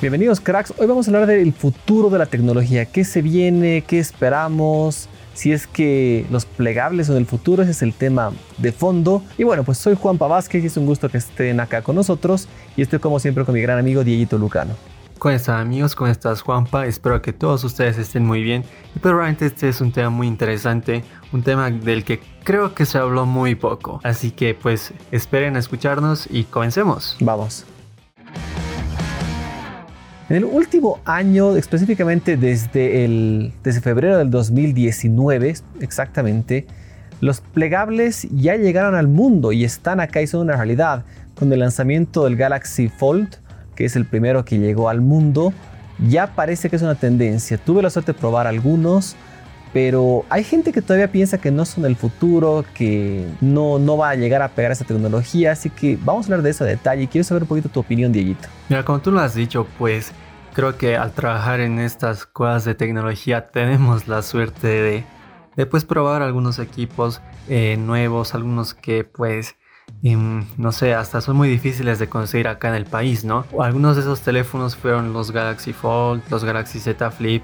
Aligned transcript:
Bienvenidos 0.00 0.40
cracks, 0.40 0.72
hoy 0.78 0.86
vamos 0.86 1.06
a 1.06 1.10
hablar 1.10 1.26
del 1.26 1.52
futuro 1.52 2.08
de 2.08 2.16
la 2.16 2.24
tecnología, 2.24 2.86
qué 2.86 3.04
se 3.04 3.20
viene, 3.20 3.84
qué 3.86 3.98
esperamos, 3.98 5.10
si 5.34 5.52
es 5.52 5.66
que 5.66 6.24
los 6.30 6.46
plegables 6.46 7.08
son 7.08 7.18
el 7.18 7.26
futuro, 7.26 7.62
ese 7.62 7.72
es 7.72 7.82
el 7.82 7.92
tema 7.92 8.32
de 8.56 8.72
fondo. 8.72 9.22
Y 9.36 9.44
bueno, 9.44 9.62
pues 9.62 9.76
soy 9.76 9.96
Juan 9.96 10.16
Vázquez 10.16 10.64
y 10.64 10.68
es 10.68 10.76
un 10.78 10.86
gusto 10.86 11.10
que 11.10 11.18
estén 11.18 11.60
acá 11.60 11.82
con 11.82 11.96
nosotros 11.96 12.48
y 12.78 12.82
estoy 12.82 12.98
como 12.98 13.20
siempre 13.20 13.44
con 13.44 13.54
mi 13.54 13.60
gran 13.60 13.78
amigo 13.78 14.02
Dieguito 14.02 14.38
Lucano. 14.38 14.74
¿Cómo 15.18 15.34
están 15.34 15.60
amigos? 15.60 15.94
¿Cómo 15.94 16.10
estás 16.10 16.40
Juanpa? 16.40 16.86
Espero 16.86 17.20
que 17.20 17.34
todos 17.34 17.62
ustedes 17.64 17.98
estén 17.98 18.24
muy 18.24 18.42
bien. 18.42 18.64
Y 18.96 19.00
probablemente 19.00 19.44
este 19.44 19.68
es 19.68 19.82
un 19.82 19.92
tema 19.92 20.08
muy 20.08 20.28
interesante, 20.28 21.04
un 21.30 21.42
tema 21.42 21.70
del 21.70 22.04
que 22.04 22.20
creo 22.42 22.74
que 22.74 22.86
se 22.86 22.96
habló 22.96 23.26
muy 23.26 23.54
poco. 23.54 24.00
Así 24.02 24.30
que 24.30 24.54
pues 24.54 24.94
esperen 25.10 25.56
a 25.56 25.58
escucharnos 25.58 26.26
y 26.30 26.44
comencemos. 26.44 27.18
Vamos. 27.20 27.66
En 30.30 30.36
el 30.36 30.44
último 30.44 31.00
año, 31.04 31.56
específicamente 31.56 32.36
desde, 32.36 33.04
el, 33.04 33.52
desde 33.64 33.80
febrero 33.80 34.16
del 34.16 34.30
2019, 34.30 35.56
exactamente, 35.80 36.68
los 37.20 37.40
plegables 37.40 38.28
ya 38.30 38.54
llegaron 38.54 38.94
al 38.94 39.08
mundo 39.08 39.50
y 39.50 39.64
están 39.64 39.98
acá 39.98 40.22
y 40.22 40.28
son 40.28 40.42
una 40.42 40.54
realidad. 40.54 41.04
Con 41.34 41.52
el 41.52 41.58
lanzamiento 41.58 42.22
del 42.26 42.36
Galaxy 42.36 42.88
Fold, 42.88 43.38
que 43.74 43.86
es 43.86 43.96
el 43.96 44.06
primero 44.06 44.44
que 44.44 44.60
llegó 44.60 44.88
al 44.88 45.00
mundo, 45.00 45.52
ya 46.08 46.28
parece 46.36 46.70
que 46.70 46.76
es 46.76 46.82
una 46.82 46.94
tendencia. 46.94 47.58
Tuve 47.58 47.82
la 47.82 47.90
suerte 47.90 48.12
de 48.12 48.18
probar 48.20 48.46
algunos, 48.46 49.16
pero 49.72 50.24
hay 50.28 50.44
gente 50.44 50.70
que 50.70 50.80
todavía 50.80 51.10
piensa 51.10 51.38
que 51.38 51.50
no 51.50 51.64
son 51.64 51.86
el 51.86 51.96
futuro, 51.96 52.64
que 52.74 53.26
no, 53.40 53.80
no 53.80 53.96
va 53.96 54.10
a 54.10 54.14
llegar 54.14 54.42
a 54.42 54.48
pegar 54.48 54.70
esa 54.70 54.84
tecnología, 54.84 55.50
así 55.50 55.70
que 55.70 55.98
vamos 56.04 56.26
a 56.26 56.26
hablar 56.26 56.42
de 56.42 56.50
eso 56.50 56.62
a 56.62 56.68
detalle 56.68 57.08
quiero 57.08 57.24
saber 57.24 57.42
un 57.42 57.48
poquito 57.48 57.68
tu 57.68 57.80
opinión, 57.80 58.12
Dieguito. 58.12 58.48
Mira, 58.68 58.84
como 58.84 59.00
tú 59.00 59.10
lo 59.10 59.18
has 59.18 59.34
dicho, 59.34 59.66
pues 59.76 60.12
creo 60.52 60.76
que 60.76 60.96
al 60.96 61.12
trabajar 61.12 61.60
en 61.60 61.78
estas 61.78 62.26
cosas 62.26 62.64
de 62.64 62.74
tecnología 62.74 63.48
tenemos 63.52 64.08
la 64.08 64.22
suerte 64.22 64.68
de, 64.68 65.04
de 65.56 65.66
pues, 65.66 65.84
probar 65.84 66.22
algunos 66.22 66.58
equipos 66.58 67.20
eh, 67.48 67.76
nuevos, 67.78 68.34
algunos 68.34 68.74
que 68.74 69.04
pues 69.04 69.56
em, 70.02 70.44
no 70.56 70.72
sé, 70.72 70.94
hasta 70.94 71.20
son 71.20 71.36
muy 71.36 71.48
difíciles 71.48 71.98
de 71.98 72.08
conseguir 72.08 72.48
acá 72.48 72.68
en 72.68 72.74
el 72.74 72.86
país, 72.86 73.24
¿no? 73.24 73.44
Algunos 73.58 73.96
de 73.96 74.02
esos 74.02 74.20
teléfonos 74.20 74.76
fueron 74.76 75.12
los 75.12 75.30
Galaxy 75.30 75.72
Fold, 75.72 76.22
los 76.30 76.44
Galaxy 76.44 76.78
Z 76.78 77.10
Flip 77.10 77.42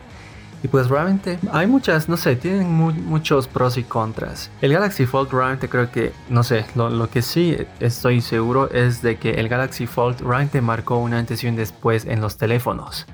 y 0.62 0.68
pues 0.68 0.88
realmente 0.88 1.38
hay 1.52 1.66
muchas, 1.66 2.08
no 2.08 2.16
sé, 2.16 2.36
tienen 2.36 2.72
muchos 2.72 3.46
pros 3.46 3.76
y 3.76 3.82
contras. 3.82 4.50
El 4.60 4.72
Galaxy 4.72 5.06
Fold 5.06 5.30
realmente 5.32 5.68
creo 5.68 5.90
que, 5.90 6.12
no 6.28 6.42
sé, 6.42 6.64
lo, 6.74 7.10
que 7.10 7.22
sí 7.22 7.56
estoy 7.80 8.20
seguro 8.20 8.70
es 8.70 9.02
de 9.02 9.16
que 9.16 9.32
el 9.32 9.48
Galaxy 9.48 9.86
Fold 9.86 10.20
realmente 10.20 10.60
marcó 10.60 10.96
una 10.98 11.18
antes 11.18 11.44
y 11.44 11.48
un 11.48 11.56
después 11.56 12.04
en 12.04 12.20
los 12.20 12.36
teléfonos. 12.36 13.06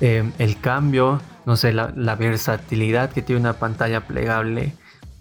Em, 0.00 0.32
el 0.38 0.60
cambio, 0.60 1.20
no 1.46 1.56
sé, 1.56 1.72
la 1.72 2.14
versatilidad 2.16 3.10
que 3.10 3.22
tiene 3.22 3.40
una 3.40 3.54
pantalla 3.54 4.02
plegable, 4.06 4.74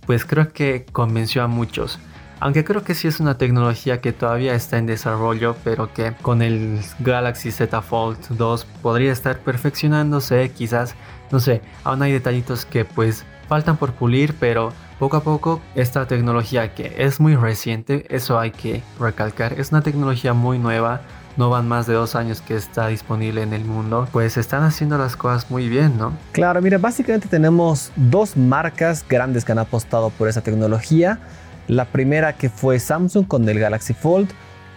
pues 0.05 0.25
creo 0.25 0.51
que 0.51 0.85
convenció 0.91 1.43
a 1.43 1.47
muchos. 1.47 1.99
Aunque 2.39 2.64
creo 2.64 2.83
que 2.83 2.95
sí 2.95 3.08
es 3.08 3.19
una 3.19 3.38
tecnología 3.38 4.02
que 4.02 4.11
todavía 4.11 4.55
está 4.55 4.78
en 4.78 4.86
desarrollo, 4.86 5.55
pero 5.64 5.94
que 5.94 6.14
con 6.22 6.41
el 6.41 6.80
Galaxy 7.00 7.52
Z 7.52 7.81
Fold 7.81 8.17
2 8.30 8.66
podría 8.81 9.11
estar 9.11 9.39
perfeccionándose, 9.39 10.52
quizás 10.52 10.95
no 11.31 11.39
sé, 11.39 11.61
aún 11.83 12.02
hay 12.02 12.11
detallitos 12.11 12.66
que 12.66 12.86
pues 12.86 13.25
faltan 13.47 13.78
por 13.78 13.94
pulir, 13.94 14.36
pero 14.39 14.72
poco 15.00 15.17
a 15.17 15.23
poco 15.23 15.61
esta 15.75 16.08
tecnología 16.08 16.73
que 16.73 16.94
es 16.97 17.19
muy 17.19 17.36
reciente, 17.36 18.06
eso 18.09 18.39
hay 18.39 18.52
que 18.52 18.83
recalcar, 19.00 19.53
es 19.59 19.72
una 19.72 19.81
tecnología 19.81 20.33
muy 20.33 20.58
nueva, 20.59 21.02
no 21.38 21.50
van 21.50 21.67
más 21.67 21.86
de 21.86 21.94
dos 21.94 22.16
años 22.16 22.41
que 22.41 22.56
está 22.56 22.88
disponible 22.88 23.41
en 23.41 23.53
el 23.53 23.66
mundo, 23.66 24.08
pues 24.11 24.38
están 24.38 24.63
haciendo 24.63 24.97
las 24.97 25.16
cosas 25.17 25.52
muy 25.52 25.67
bien, 25.67 25.97
¿no? 25.97 26.13
Claro, 26.31 26.61
mira, 26.61 26.78
básicamente 26.78 27.28
tenemos 27.28 27.91
dos 27.95 28.38
marcas 28.38 29.06
grandes 29.07 29.44
que 29.44 29.51
han 29.51 29.59
apostado 29.59 30.09
por 30.12 30.29
esa 30.29 30.41
tecnología. 30.41 31.19
La 31.67 31.85
primera 31.85 32.33
que 32.33 32.49
fue 32.49 32.79
Samsung 32.79 33.27
con 33.27 33.47
el 33.49 33.59
Galaxy 33.59 33.93
Fold. 33.93 34.29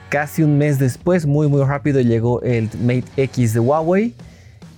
Casi 0.09 0.43
un 0.43 0.57
mes 0.57 0.79
después, 0.79 1.27
muy 1.27 1.49
muy 1.49 1.63
rápido, 1.63 2.01
llegó 2.01 2.41
el 2.43 2.71
Mate 2.81 3.05
X 3.17 3.53
de 3.53 3.61
Huawei 3.61 4.15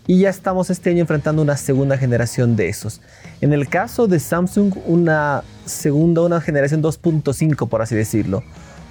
y 0.09 0.19
ya 0.19 0.29
estamos 0.29 0.71
este 0.71 0.91
año 0.91 1.03
enfrentando 1.03 1.41
una 1.41 1.57
segunda 1.57 1.97
generación 1.97 2.57
de 2.57 2.69
esos. 2.69 3.01
En 3.41 3.53
el 3.53 3.69
caso 3.69 4.09
de 4.09 4.19
Samsung, 4.19 4.75
una 4.87 5.45
segunda, 5.67 6.23
una 6.23 6.41
generación 6.41 6.83
2.5 6.83 7.69
por 7.69 7.81
así 7.81 7.95
decirlo, 7.95 8.43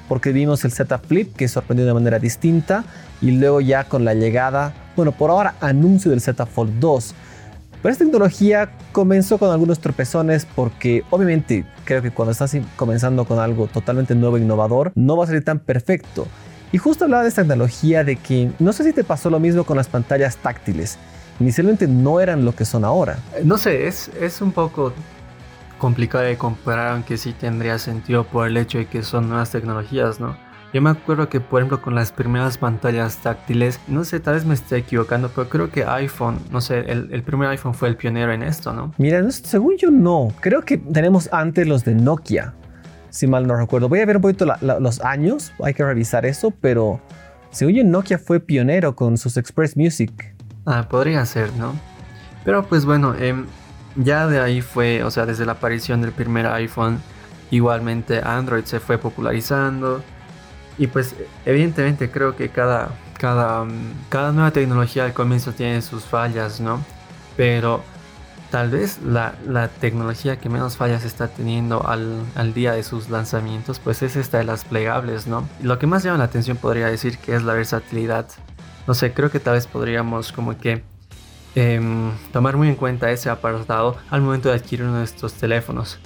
porque 0.07 0.31
vimos 0.31 0.63
el 0.63 0.71
Z 0.71 0.97
Flip 0.99 1.35
que 1.35 1.49
sorprendió 1.49 1.85
de 1.85 1.93
manera 1.93 2.19
distinta 2.19 2.85
y 3.21 3.31
luego 3.31 3.59
ya 3.59 3.83
con 3.83 4.05
la 4.05 4.13
llegada, 4.13 4.73
bueno, 4.95 5.11
por 5.11 5.29
ahora 5.29 5.55
anuncio 5.59 6.09
del 6.09 6.21
Z 6.21 6.45
Fold 6.45 6.79
2. 6.79 7.15
Pero 7.81 7.93
esta 7.93 8.03
tecnología 8.03 8.71
comenzó 8.91 9.37
con 9.37 9.51
algunos 9.51 9.79
tropezones 9.79 10.45
porque 10.45 11.03
obviamente 11.09 11.65
creo 11.85 12.01
que 12.01 12.11
cuando 12.11 12.33
estás 12.33 12.55
comenzando 12.75 13.25
con 13.25 13.39
algo 13.39 13.67
totalmente 13.67 14.15
nuevo 14.15 14.37
e 14.37 14.41
innovador, 14.41 14.91
no 14.95 15.15
va 15.15 15.23
a 15.23 15.27
salir 15.27 15.45
tan 15.45 15.59
perfecto. 15.59 16.27
Y 16.71 16.77
justo 16.77 17.05
hablaba 17.05 17.23
de 17.23 17.29
esta 17.29 17.41
tecnología 17.41 18.03
de 18.03 18.17
que 18.17 18.51
no 18.59 18.73
sé 18.73 18.83
si 18.83 18.93
te 18.93 19.03
pasó 19.03 19.29
lo 19.29 19.39
mismo 19.39 19.63
con 19.63 19.77
las 19.77 19.87
pantallas 19.87 20.37
táctiles. 20.37 20.97
Inicialmente 21.39 21.87
no 21.87 22.19
eran 22.19 22.43
lo 22.43 22.53
que 22.53 22.65
son 22.65 22.83
ahora. 22.83 23.17
No 23.43 23.57
sé, 23.57 23.87
es, 23.87 24.09
es 24.19 24.41
un 24.41 24.51
poco 24.51 24.93
complicado 25.77 26.25
de 26.25 26.37
comparar, 26.37 26.91
aunque 26.91 27.17
sí 27.17 27.31
tendría 27.31 27.79
sentido 27.79 28.25
por 28.25 28.47
el 28.47 28.57
hecho 28.57 28.77
de 28.77 28.87
que 28.87 29.03
son 29.03 29.29
nuevas 29.29 29.49
tecnologías, 29.51 30.19
¿no? 30.19 30.37
Yo 30.73 30.81
me 30.81 30.91
acuerdo 30.91 31.29
que, 31.29 31.39
por 31.39 31.61
ejemplo, 31.61 31.81
con 31.81 31.95
las 31.95 32.11
primeras 32.11 32.57
pantallas 32.57 33.17
táctiles, 33.17 33.79
no 33.87 34.03
sé, 34.03 34.19
tal 34.19 34.35
vez 34.35 34.45
me 34.45 34.53
esté 34.53 34.77
equivocando, 34.77 35.29
pero 35.33 35.49
creo 35.49 35.71
que 35.71 35.83
iPhone, 35.83 36.37
no 36.51 36.61
sé, 36.61 36.79
el, 36.91 37.09
el 37.11 37.23
primer 37.23 37.49
iPhone 37.49 37.73
fue 37.73 37.89
el 37.89 37.95
pionero 37.95 38.31
en 38.31 38.43
esto, 38.43 38.71
¿no? 38.71 38.93
Mira, 38.97 39.29
según 39.31 39.77
yo 39.77 39.89
no. 39.89 40.27
Creo 40.41 40.61
que 40.61 40.77
tenemos 40.77 41.27
antes 41.31 41.67
los 41.67 41.83
de 41.85 41.95
Nokia 41.95 42.53
si 43.09 43.27
mal 43.27 43.47
no 43.47 43.55
recuerdo. 43.55 43.89
Voy 43.89 43.99
a 43.99 44.05
ver 44.05 44.17
un 44.17 44.21
poquito 44.21 44.45
los 44.61 45.01
años, 45.01 45.53
hay 45.63 45.73
que 45.73 45.83
revisar 45.83 46.25
eso, 46.25 46.51
pero 46.51 46.99
según 47.51 47.73
yo 47.73 47.83
Nokia 47.83 48.17
fue 48.17 48.39
pionero 48.39 48.95
con 48.95 49.17
sus 49.17 49.37
Express 49.37 49.75
Music. 49.75 50.35
Ah, 50.65 50.87
podría 50.89 51.25
ser, 51.25 51.51
¿no? 51.53 51.73
Pero 52.45 52.65
pues 52.65 52.85
bueno, 52.85 53.15
em, 53.15 53.45
ya 53.95 54.27
de 54.27 54.39
ahí 54.39 54.61
fue, 54.61 55.03
o 55.03 55.11
sea, 55.11 55.25
desde 55.25 55.45
la 55.45 55.53
aparición 55.53 56.01
del 56.01 56.11
primer 56.11 56.45
iPhone, 56.47 57.01
igualmente 57.51 58.21
Android 58.23 58.63
se 58.65 58.79
fue 58.79 58.97
popularizando. 58.97 60.03
Y 60.79 60.87
pues 60.87 61.13
evidentemente 61.45 62.09
creo 62.09 62.35
que 62.35 62.49
cada, 62.49 62.89
cada, 63.19 63.67
cada 64.09 64.31
nueva 64.31 64.49
tecnología 64.49 65.05
al 65.05 65.13
comienzo 65.13 65.51
tiene 65.51 65.83
sus 65.83 66.05
fallas, 66.05 66.59
¿no? 66.59 66.83
Pero 67.37 67.83
Tal 68.51 68.71
vez 68.71 68.99
la, 69.03 69.67
tecnología 69.79 70.39
que 70.39 70.49
menos 70.49 70.75
fallas 70.75 71.05
está 71.05 71.27
teniendo 71.27 71.87
al, 71.87 72.53
día 72.55 72.73
de 72.73 72.81
sus 72.81 73.09
lanzamientos, 73.09 73.77
pues 73.77 74.01
es 74.01 74.15
esta 74.15 74.39
de 74.39 74.43
las 74.43 74.65
plegables, 74.65 75.27
¿no? 75.27 75.47
Lo 75.61 75.77
que 75.77 75.85
más 75.85 76.03
llama 76.03 76.17
la 76.17 76.23
atención 76.23 76.57
podría 76.57 76.87
decir 76.87 77.19
que 77.19 77.35
es 77.35 77.43
la 77.43 77.53
versatilidad. 77.53 78.25
No 78.87 78.95
sé, 78.95 79.13
creo 79.13 79.29
que 79.29 79.39
tal 79.39 79.53
vez 79.53 79.67
podríamos 79.67 80.31
como 80.31 80.57
que 80.57 80.83
em, 81.53 82.11
tomar 82.31 82.57
muy 82.57 82.69
en 82.69 82.75
cuenta 82.75 83.11
ese 83.11 83.29
apartado 83.29 83.97
al 84.09 84.21
momento 84.21 84.49
de 84.49 84.55
adquirir 84.55 84.87
uno 84.87 84.97
de 84.97 85.03
estos 85.03 85.33
teléfonos. 85.33 85.99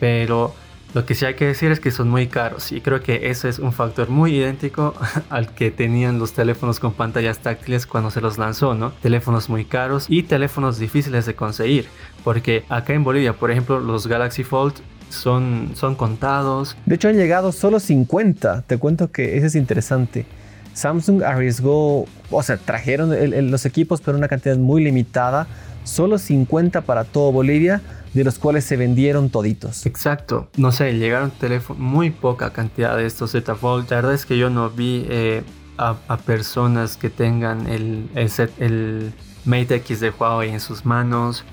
Pero 0.00 0.54
lo 0.94 1.06
que 1.06 1.14
sí 1.14 1.24
hay 1.24 1.34
que 1.34 1.46
decir 1.46 1.70
es 1.70 1.80
que 1.80 1.90
son 1.90 2.08
muy 2.10 2.26
caros 2.26 2.70
y 2.70 2.80
creo 2.80 3.02
que 3.02 3.30
ese 3.30 3.48
es 3.48 3.58
un 3.58 3.72
factor 3.72 4.10
muy 4.10 4.36
idéntico 4.36 4.94
al 5.30 5.48
que 5.54 5.70
tenían 5.70 6.18
los 6.18 6.32
teléfonos 6.32 6.80
con 6.80 6.92
pantallas 6.92 7.38
táctiles 7.38 7.86
cuando 7.86 8.10
se 8.10 8.20
los 8.20 8.38
lanzó, 8.38 8.74
¿no? 8.74 8.92
Teléfonos 9.02 9.48
muy 9.48 9.64
caros 9.64 10.06
y 10.08 10.22
teléfonos 10.22 10.78
difíciles 10.78 11.24
de 11.24 11.34
conseguir, 11.34 11.86
porque 12.24 12.64
acá 12.68 12.92
en 12.92 13.04
Bolivia, 13.04 13.32
por 13.32 13.50
ejemplo, 13.50 13.80
los 13.80 14.06
Galaxy 14.06 14.44
Fold 14.44 14.74
son, 15.08 15.70
son 15.74 15.94
contados. 15.94 16.76
De 16.84 16.94
hecho 16.96 17.08
han 17.08 17.16
llegado 17.16 17.52
solo 17.52 17.80
50, 17.80 18.62
te 18.62 18.78
cuento 18.78 19.10
que 19.10 19.36
eso 19.36 19.46
es 19.46 19.54
interesante. 19.54 20.26
Samsung 20.74 21.22
arriesgó, 21.22 22.06
o 22.30 22.42
sea, 22.42 22.56
trajeron 22.56 23.50
los 23.50 23.66
equipos 23.66 24.00
pero 24.00 24.16
una 24.16 24.28
cantidad 24.28 24.56
muy 24.56 24.82
limitada, 24.82 25.46
solo 25.84 26.18
50 26.18 26.82
para 26.82 27.04
todo 27.04 27.32
Bolivia 27.32 27.82
de 28.14 28.24
los 28.24 28.38
cuales 28.38 28.64
se 28.64 28.76
vendieron 28.76 29.30
toditos. 29.30 29.86
Exacto, 29.86 30.48
no 30.56 30.72
sé, 30.72 30.92
llegaron 30.94 31.30
teléfono, 31.30 31.80
muy 31.80 32.10
poca 32.10 32.52
cantidad 32.52 32.96
de 32.96 33.06
estos 33.06 33.32
Z 33.32 33.54
Fold. 33.54 33.90
La 33.90 33.96
verdad 33.96 34.14
es 34.14 34.26
que 34.26 34.36
yo 34.36 34.50
no 34.50 34.70
vi 34.70 35.06
eh, 35.08 35.42
a, 35.78 36.16
personas 36.18 36.96
que 36.96 37.10
tengan 37.10 37.66
el, 37.66 38.08
el, 38.14 38.30
set, 38.30 38.50
el 38.60 39.12
Mate 39.44 39.76
X 39.76 40.00
de 40.00 40.10
Huawei 40.10 40.50
en 40.50 40.60
sus 40.60 40.84
manos. 40.84 41.44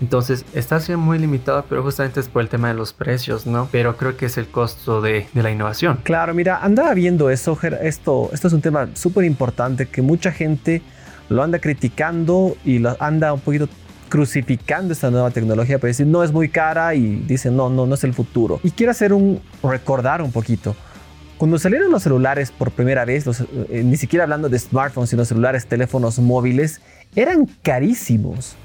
Entonces 0.00 0.44
está 0.52 0.78
siendo 0.78 1.02
muy 1.02 1.18
limitado, 1.18 1.64
pero 1.68 1.82
justamente 1.82 2.20
es 2.20 2.28
por 2.28 2.42
el 2.42 2.48
tema 2.48 2.68
de 2.68 2.74
los 2.74 2.92
precios, 2.92 3.46
¿no? 3.46 3.68
Pero 3.72 3.96
creo 3.96 4.16
que 4.16 4.26
es 4.26 4.36
el 4.36 4.46
costo 4.46 5.00
de, 5.00 5.26
de 5.32 5.42
la 5.42 5.50
innovación. 5.50 6.00
Claro, 6.02 6.34
mira, 6.34 6.58
andaba 6.62 6.92
viendo 6.92 7.30
eso, 7.30 7.58
esto, 7.80 8.28
esto 8.32 8.48
es 8.48 8.52
un 8.52 8.60
tema 8.60 8.88
súper 8.94 9.24
importante 9.24 9.86
que 9.86 10.02
mucha 10.02 10.32
gente 10.32 10.82
lo 11.30 11.42
anda 11.42 11.58
criticando 11.58 12.56
y 12.64 12.78
lo 12.78 12.94
anda 13.00 13.32
un 13.32 13.40
poquito 13.40 13.68
crucificando 14.08 14.92
esta 14.92 15.10
nueva 15.10 15.30
tecnología 15.30 15.78
para 15.78 15.88
decir 15.88 16.06
no 16.06 16.22
es 16.22 16.32
muy 16.32 16.48
cara 16.48 16.94
y 16.94 17.24
dicen 17.26 17.56
no, 17.56 17.68
no, 17.68 17.86
no 17.86 17.94
es 17.94 18.04
el 18.04 18.14
futuro. 18.14 18.60
Y 18.62 18.70
quiero 18.70 18.92
hacer 18.92 19.12
un 19.12 19.40
recordar 19.62 20.22
un 20.22 20.32
poquito. 20.32 20.76
Cuando 21.38 21.58
salieron 21.58 21.90
los 21.90 22.02
celulares 22.02 22.50
por 22.50 22.70
primera 22.70 23.04
vez, 23.04 23.26
eh, 23.26 23.82
ni 23.84 23.98
siquiera 23.98 24.24
hablando 24.24 24.48
de 24.48 24.58
smartphones, 24.58 25.10
sino 25.10 25.24
celulares, 25.24 25.66
teléfonos 25.66 26.18
móviles, 26.18 26.80
eran 27.14 27.46
carísimos. 27.62 28.56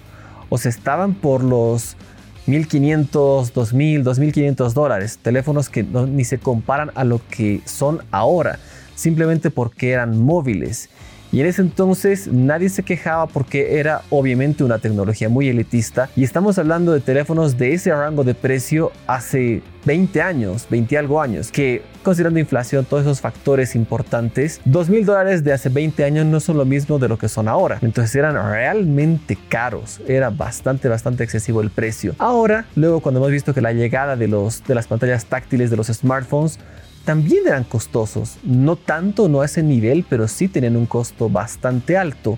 O 0.50 0.58
sea, 0.58 0.70
estaban 0.70 1.14
por 1.14 1.44
los 1.44 1.98
1500, 2.46 3.54
2000, 3.54 4.04
2500 4.04 4.74
dólares. 4.74 5.20
Teléfonos 5.22 5.70
que 5.70 5.84
ni 5.84 6.24
se 6.24 6.38
comparan 6.38 6.92
a 6.96 7.04
lo 7.04 7.20
que 7.30 7.62
son 7.66 8.04
ahora, 8.12 8.60
simplemente 8.96 9.50
porque 9.50 9.92
eran 9.92 10.22
móviles. 10.22 10.90
Y 11.32 11.40
en 11.40 11.48
ese 11.48 11.62
entonces 11.62 12.28
nadie 12.28 12.68
se 12.70 12.84
quejaba 12.84 13.28
porque 13.28 13.80
era 13.80 14.02
obviamente 14.10 14.64
una 14.64 14.80
tecnología 14.80 15.30
muy 15.30 15.48
elitista 15.48 16.10
y 16.16 16.24
estamos 16.24 16.58
hablando 16.58 16.92
de 16.92 17.00
teléfonos 17.00 17.58
de 17.58 17.74
ese 17.74 17.94
rango 17.94 18.24
de 18.24 18.34
precio 18.34 18.92
hace 19.08 19.62
20 19.86 20.22
años, 20.22 20.68
20 20.70 20.98
algo 20.98 21.22
años, 21.22 21.50
que 21.52 21.84
considerando 22.04 22.40
inflación, 22.40 22.86
todos 22.86 23.04
esos 23.04 23.22
factores 23.22 23.76
importantes, 23.76 24.60
2 24.66 24.90
mil 24.90 25.06
dólares 25.06 25.44
de 25.44 25.54
hace 25.54 25.70
20 25.70 26.04
años 26.04 26.26
no 26.26 26.40
son 26.40 26.58
lo 26.58 26.66
mismo 26.66 27.00
de 27.00 27.08
lo 27.08 27.18
que 27.18 27.30
son 27.30 27.48
ahora. 27.48 27.80
Entonces 27.82 28.14
eran 28.16 28.36
realmente 28.36 29.38
caros, 29.50 30.02
era 30.08 30.30
bastante, 30.30 30.90
bastante 30.90 31.24
excesivo 31.24 31.62
el 31.62 31.70
precio. 31.70 32.14
Ahora, 32.18 32.66
luego 32.76 33.00
cuando 33.00 33.20
hemos 33.20 33.32
visto 33.32 33.54
que 33.54 33.62
la 33.62 33.72
llegada 33.72 34.16
de, 34.16 34.28
los, 34.28 34.64
de 34.66 34.76
las 34.76 34.88
pantallas 34.88 35.26
táctiles 35.26 35.70
de 35.70 35.78
los 35.78 35.88
smartphones, 35.88 36.60
también 37.06 37.48
eran 37.48 37.64
costosos. 37.64 38.38
No 38.44 38.76
tanto, 38.76 39.28
no 39.28 39.42
a 39.42 39.46
ese 39.46 39.64
nivel, 39.64 40.06
pero 40.08 40.28
sí 40.28 40.48
tenían 40.48 40.76
un 40.76 40.86
costo 40.86 41.30
bastante 41.30 41.98
alto. 41.98 42.38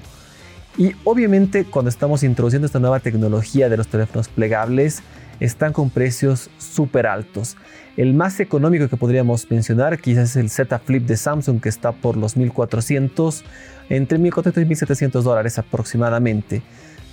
Y 0.78 0.94
obviamente 1.04 1.66
cuando 1.66 1.90
estamos 1.90 2.24
introduciendo 2.24 2.66
esta 2.66 2.80
nueva 2.80 3.00
tecnología 3.00 3.70
de 3.70 3.78
los 3.78 3.88
teléfonos 3.88 4.28
plegables, 4.28 5.04
están 5.40 5.74
con 5.74 5.90
precios 5.90 6.50
súper 6.58 7.06
altos. 7.06 7.58
El 7.96 8.14
más 8.14 8.40
económico 8.40 8.88
que 8.88 8.98
podríamos 8.98 9.50
mencionar 9.52 10.00
quizás 10.00 10.32
es 10.32 10.36
el 10.38 10.50
Z 10.50 10.80
Flip 10.80 11.06
de 11.06 11.18
Samsung 11.18 11.62
que 11.62 11.70
está 11.70 11.92
por 11.92 12.18
los 12.18 12.38
1400, 12.38 13.44
entre 13.90 14.18
1400 14.18 14.64
y 14.64 14.66
1700 14.66 15.24
dólares 15.24 15.60
aproximadamente. 15.60 16.64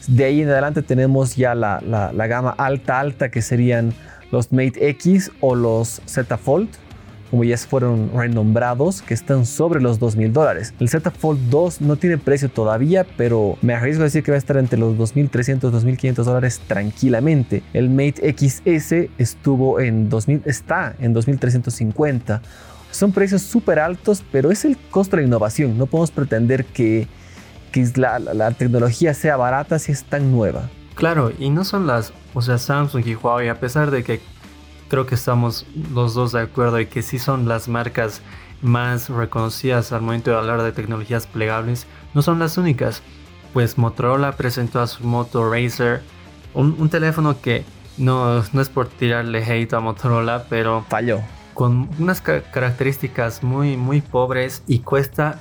De 0.06 0.24
ahí 0.24 0.40
en 0.40 0.48
adelante 0.48 0.80
tenemos 0.80 1.36
ya 1.36 1.54
la, 1.54 1.82
la 1.82 2.26
gama 2.26 2.50
alta 2.50 2.98
alta 2.98 3.30
que 3.30 3.42
serían 3.42 3.92
los 4.32 4.52
Mate 4.52 4.88
X 4.88 5.30
o 5.40 5.54
los 5.54 6.00
Z 6.06 6.38
Fold 6.38 6.70
como 7.30 7.44
ya 7.44 7.56
fueron 7.56 8.10
renombrados, 8.14 9.02
que 9.02 9.14
están 9.14 9.46
sobre 9.46 9.80
los 9.80 10.00
2.000 10.00 10.32
dólares. 10.32 10.74
El 10.80 10.88
Z 10.88 11.10
Fold 11.10 11.50
2 11.50 11.80
no 11.80 11.96
tiene 11.96 12.18
precio 12.18 12.48
todavía, 12.48 13.06
pero 13.16 13.56
me 13.62 13.74
arriesgo 13.74 14.02
a 14.02 14.04
decir 14.04 14.22
que 14.22 14.32
va 14.32 14.36
a 14.36 14.38
estar 14.38 14.56
entre 14.56 14.78
los 14.78 14.96
2.300 14.96 15.70
2.500 15.70 16.24
dólares 16.24 16.60
tranquilamente. 16.66 17.62
El 17.72 17.90
Mate 17.90 18.34
XS 18.36 19.10
estuvo 19.18 19.80
en 19.80 20.08
2000, 20.08 20.42
está 20.44 20.94
en 20.98 21.14
2.350. 21.14 22.40
Son 22.90 23.12
precios 23.12 23.42
súper 23.42 23.78
altos, 23.78 24.24
pero 24.32 24.50
es 24.50 24.64
el 24.64 24.76
costo 24.76 25.16
de 25.16 25.22
la 25.22 25.28
innovación. 25.28 25.78
No 25.78 25.86
podemos 25.86 26.10
pretender 26.10 26.64
que, 26.64 27.06
que 27.70 27.88
la, 27.94 28.18
la 28.18 28.50
tecnología 28.52 29.14
sea 29.14 29.36
barata 29.36 29.78
si 29.78 29.92
es 29.92 30.04
tan 30.04 30.32
nueva. 30.32 30.68
Claro, 30.94 31.32
y 31.38 31.50
no 31.50 31.64
son 31.64 31.86
las, 31.86 32.12
o 32.34 32.42
sea, 32.42 32.58
Samsung 32.58 33.06
y 33.06 33.14
Huawei, 33.14 33.48
a 33.48 33.60
pesar 33.60 33.90
de 33.90 34.02
que 34.02 34.20
creo 34.90 35.06
que 35.06 35.14
estamos 35.14 35.64
los 35.94 36.12
dos 36.14 36.32
de 36.32 36.40
acuerdo 36.40 36.80
y 36.80 36.86
que 36.86 37.00
sí 37.00 37.18
son 37.18 37.48
las 37.48 37.68
marcas 37.68 38.20
más 38.60 39.08
reconocidas 39.08 39.92
al 39.92 40.02
momento 40.02 40.30
de 40.30 40.36
hablar 40.36 40.62
de 40.62 40.72
tecnologías 40.72 41.26
plegables, 41.26 41.86
no 42.12 42.20
son 42.20 42.38
las 42.38 42.58
únicas. 42.58 43.02
Pues 43.54 43.78
Motorola 43.78 44.32
presentó 44.32 44.80
a 44.80 44.86
su 44.86 45.04
Moto 45.04 45.50
Racer, 45.50 46.02
un, 46.52 46.90
teléfono 46.90 47.40
que 47.40 47.64
no, 47.96 48.42
no 48.52 48.60
es 48.60 48.68
por 48.68 48.88
tirarle 48.88 49.44
hate 49.44 49.72
a 49.72 49.80
Motorola, 49.80 50.44
pero 50.48 50.84
falló. 50.88 51.20
Con 51.54 51.88
unas 51.98 52.20
características 52.20 53.42
muy, 53.42 53.76
muy 53.76 54.00
pobres 54.00 54.62
y 54.66 54.80
cuesta 54.80 55.40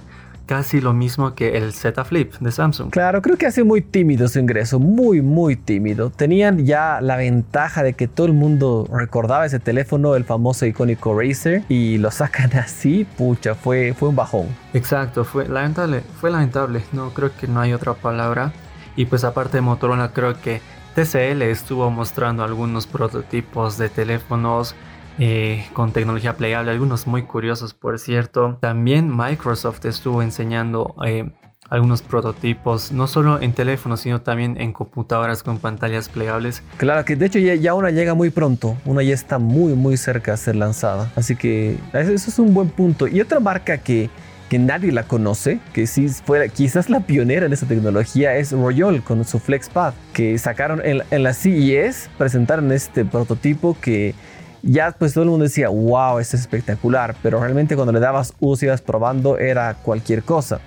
casi 0.50 0.82
lo 0.82 0.94
mismo 0.94 1.36
que 1.36 1.58
el 1.58 1.74
Z 1.74 2.04
Flip 2.06 2.34
de 2.40 2.52
Samsung. 2.52 2.90
Claro, 2.90 3.22
creo 3.22 3.38
que 3.38 3.46
hace 3.46 3.64
muy 3.64 3.84
tímido 3.84 4.28
su 4.28 4.40
ingreso, 4.40 4.80
muy, 4.80 5.22
muy 5.22 5.56
tímido. 5.56 6.10
Tenían 6.10 6.66
ya 6.66 7.02
la 7.02 7.18
ventaja 7.18 7.84
de 7.84 7.94
que 7.94 8.08
todo 8.08 8.26
el 8.26 8.34
mundo 8.34 8.90
recordaba 8.92 9.46
ese 9.46 9.60
teléfono, 9.60 10.16
el 10.16 10.24
famoso 10.24 10.66
icónico 10.66 11.16
Razer, 11.16 11.62
y 11.70 12.00
lo 12.00 12.10
sacan 12.10 12.52
así, 12.58 13.06
pucha, 13.16 13.54
fue, 13.54 13.94
fue 13.94 14.10
un 14.10 14.16
bajón. 14.16 14.48
Exacto, 14.74 15.24
fue 15.24 15.48
lamentable, 15.48 16.02
fue 16.20 16.32
lamentable, 16.32 16.82
no 16.94 17.12
creo 17.14 17.30
que 17.38 17.48
no 17.48 17.60
hay 17.60 17.74
otra 17.74 17.94
palabra. 17.94 18.52
Y 18.96 19.06
pues 19.06 19.24
aparte 19.24 19.58
de 19.58 19.62
Motorola, 19.62 20.14
creo 20.14 20.42
que 20.42 20.62
TCL 20.96 21.44
estuvo 21.44 21.92
mostrando 21.92 22.44
algunos 22.44 22.88
prototipos 22.88 23.78
de 23.78 23.90
teléfonos 23.90 24.74
eh, 25.20 25.66
con 25.74 25.92
tecnología 25.92 26.38
plegable, 26.38 26.72
algunos 26.72 27.06
muy 27.06 27.24
curiosos 27.24 27.74
por 27.74 28.00
cierto. 28.00 28.58
También 28.62 29.16
Microsoft 29.16 29.86
estuvo 29.86 30.22
enseñando 30.22 30.96
eh, 31.06 31.30
algunos 31.70 32.02
prototipos, 32.02 32.92
no 32.92 33.06
solo 33.06 33.42
en 33.42 33.54
teléfonos, 33.54 34.00
sino 34.00 34.22
también 34.22 34.60
en 34.60 34.72
computadoras 34.72 35.44
con 35.44 35.60
pantallas 35.60 36.10
plegables. 36.10 36.64
Claro, 36.78 37.06
que 37.06 37.16
de 37.16 37.26
hecho 37.26 37.40
ya, 37.40 37.74
una 37.74 37.92
llega 37.92 38.14
muy 38.14 38.30
pronto, 38.30 38.78
una 38.86 39.04
ya 39.04 39.14
está 39.14 39.40
muy 39.40 39.74
muy 39.74 39.98
cerca 39.98 40.32
de 40.32 40.38
ser 40.38 40.56
lanzada, 40.56 41.12
así 41.16 41.36
que 41.36 41.78
eso 41.94 42.14
es 42.14 42.40
un 42.40 42.54
buen 42.54 42.70
punto. 42.70 43.08
Y 43.08 43.22
otra 43.22 43.40
marca 43.40 43.78
que 43.78 44.10
nadie 44.52 44.92
la 44.92 45.04
conoce, 45.04 45.60
que 45.74 45.86
sí 45.86 46.08
fuera 46.10 46.48
quizás 46.48 46.90
la 46.90 47.02
pionera 47.02 47.46
en 47.46 47.54
esa 47.54 47.68
tecnología 47.68 48.36
es 48.38 48.52
Royol 48.52 49.04
con 49.04 49.24
su 49.26 49.38
FlexPad, 49.38 49.94
que 50.14 50.38
sacaron 50.40 50.82
en 50.84 51.24
la 51.24 51.34
CES, 51.34 52.10
presentaron 52.18 52.72
este 52.72 53.06
prototipo 53.06 53.78
que 53.80 54.16
ya 54.62 54.92
pues 54.98 55.14
todo 55.14 55.24
el 55.24 55.30
mundo 55.30 55.44
decía, 55.44 55.70
wow, 55.70 56.20
esto 56.20 56.36
es 56.36 56.42
espectacular, 56.42 57.16
pero 57.22 57.40
realmente 57.40 57.76
cuando 57.76 57.92
le 57.92 58.00
dabas 58.00 58.34
uso 58.40 58.66
y 58.66 58.68
ibas 58.68 58.82
probando 58.82 59.38
era 59.38 59.76
cualquier 59.76 60.24
cosa. 60.24 60.60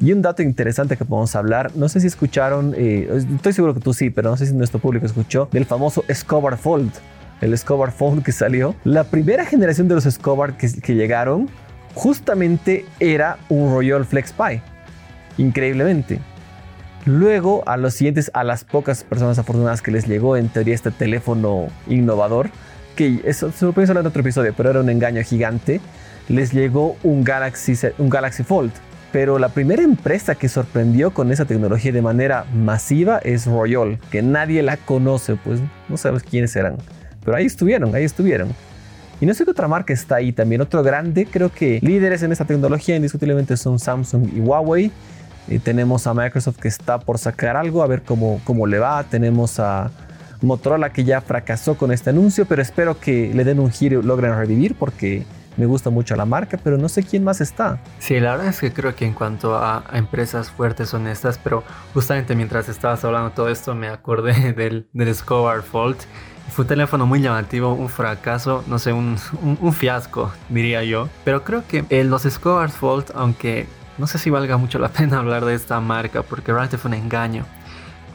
Y 0.00 0.12
un 0.12 0.22
dato 0.22 0.42
interesante 0.42 0.96
que 0.96 1.04
podemos 1.04 1.34
hablar, 1.34 1.72
no 1.74 1.88
sé 1.88 2.00
si 2.00 2.06
escucharon, 2.06 2.72
eh, 2.76 3.08
estoy 3.34 3.52
seguro 3.52 3.74
que 3.74 3.80
tú 3.80 3.92
sí, 3.92 4.10
pero 4.10 4.30
no 4.30 4.36
sé 4.36 4.46
si 4.46 4.54
nuestro 4.54 4.78
público 4.78 5.06
escuchó, 5.06 5.48
del 5.50 5.64
famoso 5.64 6.04
Escobar 6.06 6.56
Fold, 6.56 6.92
el 7.40 7.52
Escobar 7.52 7.90
Fold 7.90 8.22
que 8.22 8.30
salió. 8.30 8.76
La 8.84 9.04
primera 9.04 9.44
generación 9.44 9.88
de 9.88 9.96
los 9.96 10.06
Escobar 10.06 10.56
que, 10.56 10.68
llegaron 10.94 11.48
justamente 11.94 12.86
era 13.00 13.38
un 13.48 13.72
Royal 13.72 14.04
Flex 14.04 14.32
Pi, 14.32 14.60
increíblemente. 15.36 16.20
Luego, 17.04 17.64
a 17.66 17.76
los 17.76 17.94
siguientes, 17.94 18.30
a 18.34 18.44
las 18.44 18.62
pocas 18.64 19.02
personas 19.02 19.38
afortunadas 19.38 19.82
que 19.82 19.90
les 19.90 20.06
llegó 20.06 20.36
en 20.36 20.48
teoría 20.48 20.74
este 20.74 20.92
teléfono 20.92 21.68
innovador, 21.88 22.50
que 22.98 23.20
eso 23.24 23.52
se 23.52 23.64
lo 23.64 23.72
en 23.76 24.06
otro 24.06 24.22
episodio, 24.22 24.52
pero 24.56 24.70
era 24.70 24.80
un 24.80 24.90
engaño 24.90 25.22
gigante, 25.22 25.80
les 26.28 26.52
llegó 26.52 26.96
un 27.04 27.22
Galaxy, 27.22 27.74
un 27.96 28.10
Galaxy 28.10 28.42
Fold. 28.42 28.72
Pero 29.12 29.38
la 29.38 29.50
primera 29.50 29.84
empresa 29.84 30.34
que 30.34 30.48
sorprendió 30.48 31.12
con 31.14 31.30
esa 31.30 31.44
tecnología 31.44 31.92
de 31.92 32.02
manera 32.02 32.44
masiva 32.52 33.18
es 33.18 33.46
Royal, 33.46 34.00
que 34.10 34.20
nadie 34.20 34.64
la 34.64 34.76
conoce, 34.78 35.36
pues 35.36 35.60
no 35.88 35.96
sabes 35.96 36.24
quiénes 36.24 36.56
eran. 36.56 36.76
Pero 37.24 37.36
ahí 37.36 37.46
estuvieron, 37.46 37.94
ahí 37.94 38.02
estuvieron. 38.02 38.48
Y 39.20 39.26
no 39.26 39.32
sé 39.32 39.44
qué 39.44 39.52
otra 39.52 39.68
marca 39.68 39.92
está 39.92 40.16
ahí 40.16 40.32
también. 40.32 40.60
Otro 40.60 40.82
grande, 40.82 41.24
creo 41.24 41.52
que 41.52 41.78
líderes 41.80 42.24
en 42.24 42.32
esta 42.32 42.46
tecnología 42.46 42.96
indiscutiblemente 42.96 43.56
son 43.56 43.78
Samsung 43.78 44.28
y 44.34 44.40
Huawei. 44.40 44.90
Y 45.46 45.60
tenemos 45.60 46.08
a 46.08 46.14
Microsoft 46.14 46.58
que 46.58 46.68
está 46.68 46.98
por 46.98 47.18
sacar 47.18 47.56
algo, 47.56 47.84
a 47.84 47.86
ver 47.86 48.02
cómo, 48.02 48.40
cómo 48.42 48.66
le 48.66 48.80
va. 48.80 49.04
Tenemos 49.04 49.60
a 49.60 49.92
Motorola 50.42 50.92
que 50.92 51.04
ya 51.04 51.20
fracasó 51.20 51.76
con 51.76 51.92
este 51.92 52.10
anuncio, 52.10 52.46
pero 52.46 52.62
espero 52.62 52.98
que 52.98 53.32
le 53.34 53.44
den 53.44 53.58
un 53.60 53.70
giro 53.70 54.00
y 54.00 54.02
logren 54.02 54.36
revivir 54.36 54.74
porque 54.74 55.24
me 55.58 55.66
gusta 55.66 55.90
mucho 55.90 56.14
la 56.14 56.24
marca, 56.24 56.58
pero 56.62 56.78
no 56.78 56.88
sé 56.88 57.02
quién 57.02 57.24
más 57.24 57.40
está. 57.40 57.80
Sí, 57.98 58.18
la 58.20 58.32
verdad 58.32 58.46
es 58.46 58.60
que 58.60 58.72
creo 58.72 58.94
que 58.94 59.04
en 59.04 59.12
cuanto 59.12 59.56
a, 59.56 59.84
empresas 59.92 60.50
fuertes 60.50 60.88
son 60.88 61.08
estas, 61.08 61.36
pero 61.36 61.64
justamente 61.92 62.36
mientras 62.36 62.68
estabas 62.68 63.04
hablando 63.04 63.30
todo 63.30 63.48
esto 63.48 63.74
me 63.74 63.88
acordé 63.88 64.52
del, 64.56 64.86
del 64.92 65.08
Escobar 65.08 65.62
Fold. 65.62 65.96
Fue 66.50 66.62
un 66.62 66.68
teléfono 66.68 67.04
muy 67.04 67.20
llamativo, 67.20 67.74
un 67.74 67.90
fracaso, 67.90 68.64
no 68.68 68.78
sé, 68.78 68.92
un, 68.92 69.16
un, 69.42 69.72
fiasco, 69.74 70.32
diría 70.48 70.82
yo. 70.82 71.08
Pero 71.24 71.44
creo 71.44 71.62
que 71.66 71.84
eh, 71.90 72.04
los 72.04 72.24
Escobar 72.24 72.70
Fold, 72.70 73.12
aunque 73.14 73.66
no 73.98 74.06
sé 74.06 74.18
si 74.18 74.30
valga 74.30 74.56
mucho 74.56 74.78
la 74.78 74.88
pena 74.92 75.18
hablar 75.18 75.44
de 75.44 75.54
esta 75.54 75.80
marca, 75.80 76.22
porque 76.22 76.52
realmente 76.52 76.78
fue 76.78 76.90
un 76.90 76.94
engaño 76.94 77.44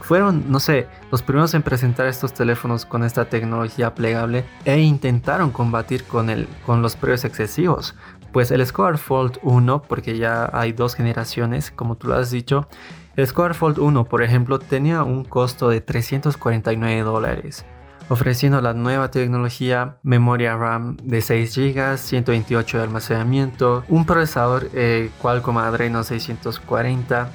fueron, 0.04 0.52
no 0.52 0.60
sé, 0.60 0.88
los 1.12 1.24
primeros 1.24 1.54
en 1.54 1.64
presentar 1.64 2.08
estos 2.08 2.34
teléfonos 2.34 2.86
con 2.86 3.04
esta 3.04 3.26
tecnología 3.26 3.96
plegable 3.96 4.44
e 4.66 4.80
intentaron 4.80 5.52
combatir 5.52 6.04
con, 6.04 6.30
el, 6.30 6.48
con 6.66 6.82
los 6.82 6.98
precios 6.98 7.24
excesivos. 7.26 7.96
Pues 8.34 8.52
el 8.52 8.66
Square 8.66 8.98
Fold 8.98 9.40
1, 9.44 9.84
porque 9.84 10.18
ya 10.18 10.50
hay 10.52 10.74
dos 10.74 10.96
generaciones, 10.96 11.72
como 11.72 11.96
tú 11.96 12.08
lo 12.08 12.16
has 12.16 12.32
dicho, 12.32 12.68
el 13.16 13.26
Square 13.28 13.54
Fold 13.54 13.80
1, 13.80 14.04
por 14.06 14.24
ejemplo, 14.24 14.60
tenía 14.60 15.04
un 15.04 15.24
costo 15.24 15.70
de 15.70 15.80
349 15.80 17.02
dólares 17.02 17.66
ofreciendo 18.10 18.62
la 18.62 18.74
nueva 18.74 19.10
tecnología, 19.12 19.98
memoria 20.04 20.58
RAM 20.58 20.98
de 20.98 21.22
6 21.22 21.56
GB, 21.56 21.98
128 21.98 22.78
de 22.78 22.84
almacenamiento, 22.84 23.84
un 23.88 24.06
procesador 24.06 24.70
eh, 24.74 25.10
Qualcomm 25.22 25.58
Adreno 25.58 26.04
640, 26.04 27.30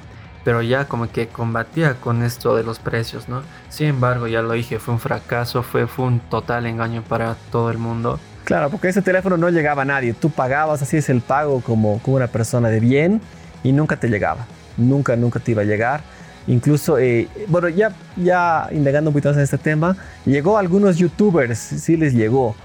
pero 0.49 0.63
ya 0.63 0.85
como 0.85 1.11
que 1.11 1.27
combatía 1.27 1.93
con 2.01 2.23
esto 2.23 2.55
de 2.55 2.63
los 2.63 2.79
precios, 2.79 3.29
¿no? 3.29 3.43
Sin 3.69 3.85
embargo, 3.85 4.25
ya 4.25 4.41
lo 4.41 4.53
dije, 4.53 4.79
fue 4.79 4.95
un 4.95 4.99
fracaso, 4.99 5.61
fue, 5.61 5.85
fue 5.85 6.05
un 6.05 6.19
total 6.21 6.65
engaño 6.65 7.03
para 7.03 7.35
todo 7.51 7.69
el 7.69 7.77
mundo. 7.77 8.19
Claro, 8.45 8.71
porque 8.71 8.87
ese 8.87 9.03
teléfono 9.03 9.37
no 9.37 9.51
llegaba 9.51 9.83
a 9.83 9.85
nadie. 9.85 10.13
Tú 10.13 10.31
pagabas, 10.31 10.81
así 10.81 10.97
es 10.97 11.07
el 11.09 11.21
pago 11.21 11.61
como, 11.61 11.99
como 11.99 12.17
una 12.17 12.25
persona 12.25 12.69
de 12.69 12.79
bien 12.79 13.21
y 13.63 13.73
nunca 13.73 13.97
te 13.97 14.07
llegaba. 14.07 14.47
Nunca, 14.75 15.15
nunca 15.15 15.39
te 15.39 15.51
iba 15.51 15.61
a 15.61 15.65
llegar. 15.65 16.01
Incluso, 16.47 16.97
eh, 16.97 17.27
bueno, 17.45 17.69
ya, 17.69 17.91
ya 18.15 18.69
indagando 18.71 19.11
un 19.11 19.13
poquito 19.13 19.29
más 19.29 19.37
en 19.37 19.43
este 19.43 19.59
tema, 19.59 19.97
llegó 20.25 20.57
a 20.57 20.61
algunos 20.61 20.97
youtubers, 20.97 21.59
sí 21.59 21.95
les 21.95 22.15
llegó, 22.15 22.55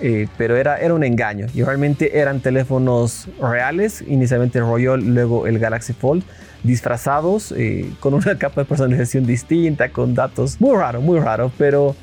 eh, 0.00 0.28
pero 0.36 0.56
era, 0.56 0.78
era 0.78 0.94
un 0.94 1.04
engaño. 1.04 1.46
Y 1.54 1.62
realmente 1.62 2.18
eran 2.18 2.40
teléfonos 2.40 3.28
reales, 3.40 4.02
inicialmente 4.06 4.58
el 4.58 4.64
Royal, 4.64 5.00
luego 5.00 5.46
el 5.46 5.58
Galaxy 5.58 5.92
Fold, 5.92 6.22
disfrazados 6.62 7.52
eh, 7.56 7.90
con 8.00 8.14
una 8.14 8.36
capa 8.38 8.62
de 8.62 8.64
personalización 8.66 9.26
distinta, 9.26 9.90
con 9.90 10.14
datos 10.14 10.60
muy 10.60 10.76
raro, 10.76 11.00
muy 11.00 11.18
raro, 11.18 11.50
pero 11.58 11.94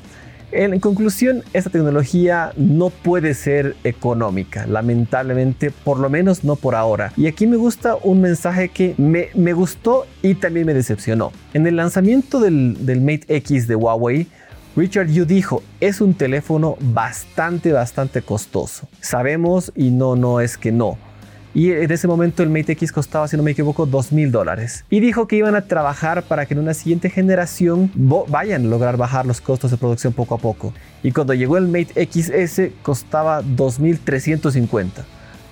en 0.50 0.80
conclusión, 0.80 1.42
esta 1.52 1.68
tecnología 1.68 2.52
no 2.56 2.88
puede 2.88 3.34
ser 3.34 3.76
económica, 3.84 4.66
lamentablemente, 4.66 5.70
por 5.70 5.98
lo 5.98 6.08
menos 6.08 6.42
no 6.42 6.56
por 6.56 6.74
ahora. 6.74 7.12
Y 7.18 7.26
aquí 7.26 7.46
me 7.46 7.56
gusta 7.56 7.96
un 8.02 8.22
mensaje 8.22 8.70
que 8.70 8.94
me, 8.96 9.28
me 9.34 9.52
gustó 9.52 10.06
y 10.22 10.36
también 10.36 10.64
me 10.64 10.72
decepcionó. 10.72 11.32
En 11.52 11.66
el 11.66 11.76
lanzamiento 11.76 12.40
del, 12.40 12.86
del 12.86 13.02
Mate 13.02 13.26
X 13.28 13.68
de 13.68 13.76
Huawei, 13.76 14.26
Richard 14.78 15.08
Yu 15.08 15.24
dijo, 15.24 15.64
es 15.80 16.00
un 16.00 16.14
teléfono 16.14 16.76
bastante, 16.80 17.72
bastante 17.72 18.22
costoso. 18.22 18.86
Sabemos 19.00 19.72
y 19.74 19.90
no, 19.90 20.14
no 20.14 20.40
es 20.40 20.56
que 20.56 20.70
no. 20.70 20.96
Y 21.52 21.72
en 21.72 21.90
ese 21.90 22.06
momento 22.06 22.44
el 22.44 22.48
Mate 22.48 22.74
X 22.74 22.92
costaba, 22.92 23.26
si 23.26 23.36
no 23.36 23.42
me 23.42 23.50
equivoco, 23.50 23.86
2 23.86 24.12
mil 24.12 24.30
dólares. 24.30 24.84
Y 24.88 25.00
dijo 25.00 25.26
que 25.26 25.34
iban 25.34 25.56
a 25.56 25.62
trabajar 25.62 26.22
para 26.22 26.46
que 26.46 26.54
en 26.54 26.60
una 26.60 26.74
siguiente 26.74 27.10
generación 27.10 27.90
vayan 28.28 28.66
a 28.66 28.68
lograr 28.68 28.96
bajar 28.96 29.26
los 29.26 29.40
costos 29.40 29.72
de 29.72 29.78
producción 29.78 30.12
poco 30.12 30.36
a 30.36 30.38
poco. 30.38 30.72
Y 31.02 31.10
cuando 31.10 31.34
llegó 31.34 31.58
el 31.58 31.66
Mate 31.66 32.08
XS 32.08 32.70
costaba 32.84 33.42
2.350. 33.42 34.90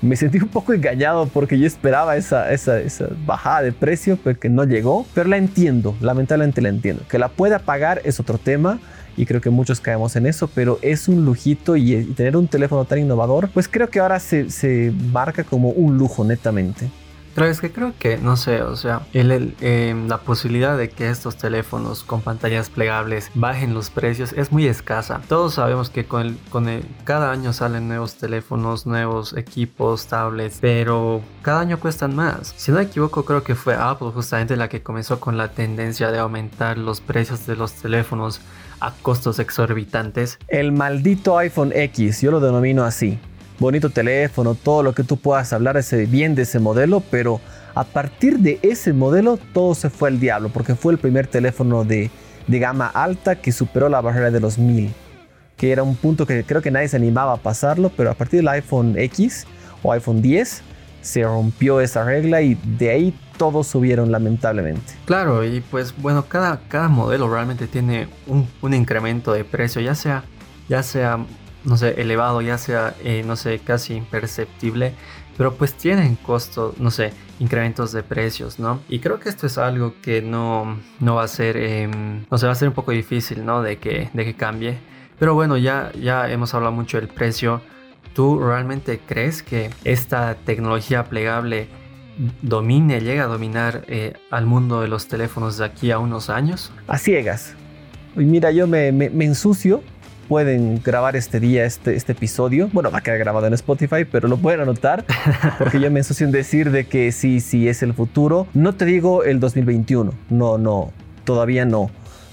Me 0.02 0.14
sentí 0.14 0.38
un 0.38 0.48
poco 0.48 0.72
engañado 0.72 1.26
porque 1.26 1.58
yo 1.58 1.66
esperaba 1.66 2.16
esa, 2.16 2.52
esa, 2.52 2.78
esa 2.78 3.08
bajada 3.26 3.62
de 3.62 3.72
precio, 3.72 4.20
pero 4.22 4.38
que 4.38 4.48
no 4.48 4.62
llegó. 4.62 5.04
Pero 5.14 5.28
la 5.28 5.36
entiendo, 5.36 5.96
lamentablemente 6.00 6.62
la 6.62 6.68
entiendo. 6.68 7.02
Que 7.08 7.18
la 7.18 7.26
pueda 7.26 7.58
pagar 7.58 8.02
es 8.04 8.20
otro 8.20 8.38
tema 8.38 8.78
y 9.16 9.26
creo 9.26 9.40
que 9.40 9.50
muchos 9.50 9.80
caemos 9.80 10.16
en 10.16 10.26
eso, 10.26 10.48
pero 10.48 10.78
es 10.82 11.08
un 11.08 11.24
lujito 11.24 11.76
y, 11.76 12.04
tener 12.14 12.36
un 12.36 12.48
teléfono 12.48 12.84
tan 12.84 12.98
innovador, 12.98 13.48
pues 13.50 13.68
creo 13.68 13.88
que 13.88 14.00
ahora 14.00 14.20
se, 14.20 14.50
se 14.50 14.92
marca 15.12 15.44
como 15.44 15.70
un 15.70 15.96
lujo 15.96 16.24
netamente. 16.24 16.90
Pero 17.36 17.48
es 17.48 17.60
que 17.60 17.70
creo 17.70 17.92
que, 17.98 18.16
no 18.16 18.38
sé, 18.38 18.62
o 18.62 18.76
sea, 18.76 19.02
el, 19.12 19.54
em, 19.60 20.08
la 20.08 20.16
posibilidad 20.16 20.78
de 20.78 20.88
que 20.88 21.10
estos 21.10 21.36
teléfonos 21.36 22.02
con 22.02 22.22
pantallas 22.22 22.70
plegables 22.70 23.30
bajen 23.34 23.74
los 23.74 23.90
precios 23.90 24.32
es 24.32 24.52
muy 24.52 24.66
escasa. 24.66 25.20
Todos 25.28 25.52
sabemos 25.52 25.90
que 25.90 26.06
con 26.06 26.22
el, 26.22 26.38
con 26.48 26.66
el, 26.66 26.82
cada 27.04 27.30
año 27.30 27.52
salen 27.52 27.88
nuevos 27.88 28.14
teléfonos, 28.14 28.86
nuevos 28.86 29.36
equipos, 29.36 30.06
tablets, 30.06 30.60
pero 30.62 31.20
cada 31.42 31.60
año 31.60 31.78
cuestan 31.78 32.16
más. 32.16 32.54
Si 32.56 32.70
no 32.70 32.78
me 32.78 32.84
equivoco, 32.84 33.26
creo 33.26 33.42
que 33.42 33.54
fue 33.54 33.74
Apple 33.74 34.12
justamente 34.14 34.56
la 34.56 34.70
que 34.70 34.82
comenzó 34.82 35.20
con 35.20 35.36
la 35.36 35.48
tendencia 35.48 36.10
de 36.10 36.20
aumentar 36.20 36.78
los 36.78 37.02
precios 37.02 37.46
de 37.46 37.54
los 37.54 37.74
teléfonos 37.74 38.40
a 38.80 38.92
costos 39.02 39.38
exorbitantes. 39.38 40.38
El 40.48 40.72
maldito 40.72 41.38
iPhone 41.38 41.72
X, 41.74 42.20
yo 42.20 42.30
lo 42.30 42.40
denomino 42.40 42.84
así. 42.84 43.18
Bonito 43.58 43.90
teléfono, 43.90 44.54
todo 44.54 44.82
lo 44.82 44.94
que 44.94 45.02
tú 45.02 45.16
puedas 45.16 45.52
hablar 45.52 45.76
ese, 45.76 46.06
bien 46.06 46.34
de 46.34 46.42
ese 46.42 46.58
modelo, 46.58 47.02
pero 47.10 47.40
a 47.74 47.84
partir 47.84 48.38
de 48.38 48.58
ese 48.62 48.92
modelo 48.92 49.38
todo 49.54 49.74
se 49.74 49.90
fue 49.90 50.10
al 50.10 50.20
diablo, 50.20 50.50
porque 50.50 50.74
fue 50.74 50.92
el 50.92 50.98
primer 50.98 51.26
teléfono 51.26 51.84
de, 51.84 52.10
de 52.46 52.58
gama 52.58 52.86
alta 52.86 53.36
que 53.36 53.52
superó 53.52 53.88
la 53.88 54.00
barrera 54.00 54.30
de 54.30 54.40
los 54.40 54.58
1000, 54.58 54.92
que 55.56 55.72
era 55.72 55.82
un 55.82 55.96
punto 55.96 56.26
que 56.26 56.44
creo 56.44 56.60
que 56.60 56.70
nadie 56.70 56.88
se 56.88 56.96
animaba 56.96 57.32
a 57.32 57.36
pasarlo, 57.38 57.90
pero 57.96 58.10
a 58.10 58.14
partir 58.14 58.40
del 58.40 58.48
iPhone 58.48 58.98
X 58.98 59.46
o 59.82 59.92
iPhone 59.92 60.20
10 60.20 60.62
se 61.00 61.22
rompió 61.22 61.80
esa 61.80 62.04
regla 62.04 62.42
y 62.42 62.58
de 62.78 62.90
ahí 62.90 63.14
todos 63.36 63.66
subieron 63.66 64.10
lamentablemente. 64.10 64.94
Claro, 65.04 65.44
y 65.44 65.60
pues 65.60 65.94
bueno, 65.96 66.24
cada, 66.26 66.60
cada 66.68 66.88
modelo 66.88 67.28
realmente 67.32 67.66
tiene 67.66 68.08
un, 68.26 68.48
un 68.62 68.74
incremento 68.74 69.32
de 69.32 69.44
precio, 69.44 69.80
ya 69.80 69.94
sea, 69.94 70.24
ya 70.68 70.82
sea, 70.82 71.18
no 71.64 71.76
sé, 71.76 72.00
elevado, 72.00 72.40
ya 72.40 72.58
sea, 72.58 72.94
eh, 73.02 73.22
no 73.26 73.36
sé, 73.36 73.58
casi 73.58 73.94
imperceptible, 73.94 74.94
pero 75.36 75.54
pues 75.54 75.74
tienen 75.74 76.16
costos, 76.16 76.78
no 76.78 76.90
sé, 76.90 77.12
incrementos 77.40 77.92
de 77.92 78.02
precios, 78.02 78.58
¿no? 78.58 78.80
Y 78.88 79.00
creo 79.00 79.20
que 79.20 79.28
esto 79.28 79.46
es 79.46 79.58
algo 79.58 79.94
que 80.00 80.22
no, 80.22 80.78
no 81.00 81.16
va 81.16 81.24
a 81.24 81.28
ser, 81.28 81.56
em, 81.56 82.24
no 82.30 82.38
sé, 82.38 82.46
va 82.46 82.52
a 82.52 82.56
ser 82.56 82.68
un 82.68 82.74
poco 82.74 82.92
difícil, 82.92 83.44
¿no? 83.44 83.62
De 83.62 83.78
que, 83.78 84.10
de 84.12 84.24
que 84.24 84.34
cambie. 84.34 84.78
Pero 85.18 85.34
bueno, 85.34 85.56
ya, 85.56 85.92
ya 86.00 86.30
hemos 86.30 86.54
hablado 86.54 86.72
mucho 86.72 86.98
del 86.98 87.08
precio. 87.08 87.60
¿Tú 88.14 88.38
realmente 88.38 89.00
crees 89.06 89.42
que 89.42 89.70
esta 89.84 90.36
tecnología 90.36 91.04
plegable 91.04 91.68
domine, 92.42 93.00
llega 93.00 93.24
a 93.24 93.26
dominar 93.26 93.84
eh, 93.88 94.14
al 94.30 94.46
mundo 94.46 94.80
de 94.80 94.88
los 94.88 95.08
teléfonos 95.08 95.58
de 95.58 95.64
aquí 95.64 95.90
a 95.90 95.98
unos 95.98 96.30
años? 96.30 96.72
A 96.86 96.98
ciegas. 96.98 97.54
Y 98.16 98.20
mira, 98.20 98.50
yo 98.50 98.66
me, 98.66 98.88
ensucio. 98.88 99.82
Pueden 100.28 100.82
grabar 100.82 101.14
este 101.14 101.38
día 101.38 101.64
este, 101.64 101.94
este 101.94 102.10
episodio. 102.12 102.68
Bueno, 102.72 102.90
va 102.90 102.98
a 102.98 103.00
quedar 103.00 103.18
grabado 103.18 103.46
en 103.46 103.54
Spotify, 103.54 104.04
pero 104.10 104.26
lo 104.26 104.38
pueden 104.38 104.60
anotar. 104.60 105.04
Porque 105.58 105.78
yo 105.78 105.88
me 105.90 106.00
ensucio 106.00 106.26
en 106.26 106.32
decir 106.32 106.72
de 106.72 106.86
que 106.86 107.12
sí, 107.12 107.38
sí 107.40 107.68
es 107.68 107.82
el 107.82 107.94
futuro. 107.94 108.48
No 108.52 108.74
te 108.74 108.86
digo 108.86 109.22
el 109.22 109.38
2021. 109.38 110.12
No, 110.30 110.58
no. 110.58 110.92
Todavía 111.24 111.64
no 111.64 111.90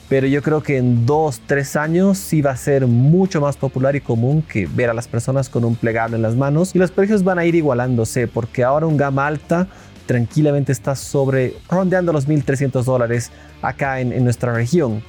pero 0.10 0.27
yo 0.27 0.41
creo 0.41 0.62
que 0.62 0.77
en 0.77 1.05
dos, 1.05 1.41
tres 1.45 1.75
años 1.75 2.17
sí 2.17 2.41
va 2.41 2.51
a 2.51 2.57
ser 2.57 2.88
mucho 2.88 3.41
más 3.41 3.57
popular 3.57 3.95
y 3.95 4.01
común 4.01 4.41
que 4.41 4.67
ver 4.67 4.89
a 4.89 4.93
las 4.93 5.07
personas 5.07 5.50
con 5.50 5.63
un 5.63 5.75
plegable 5.75 6.17
en 6.17 6.22
las 6.22 6.36
manos 6.36 6.75
y 6.75 6.79
los 6.79 6.91
precios 6.91 7.24
van 7.24 7.39
a 7.39 7.45
ir 7.45 7.55
igualándose 7.55 8.27
porque 8.27 8.63
ahora 8.63 8.86
un 8.86 8.98
gama 8.98 9.25
alta 9.25 9.67
tranquilamente 10.05 10.72
está 10.72 10.95
sobre 10.95 11.55
rondeando 11.69 12.12
los 12.12 12.27
1.300 12.27 12.83
dólares 12.83 13.31
acá 13.62 14.01
en, 14.01 14.24
nuestra 14.24 14.53
región. 14.53 15.01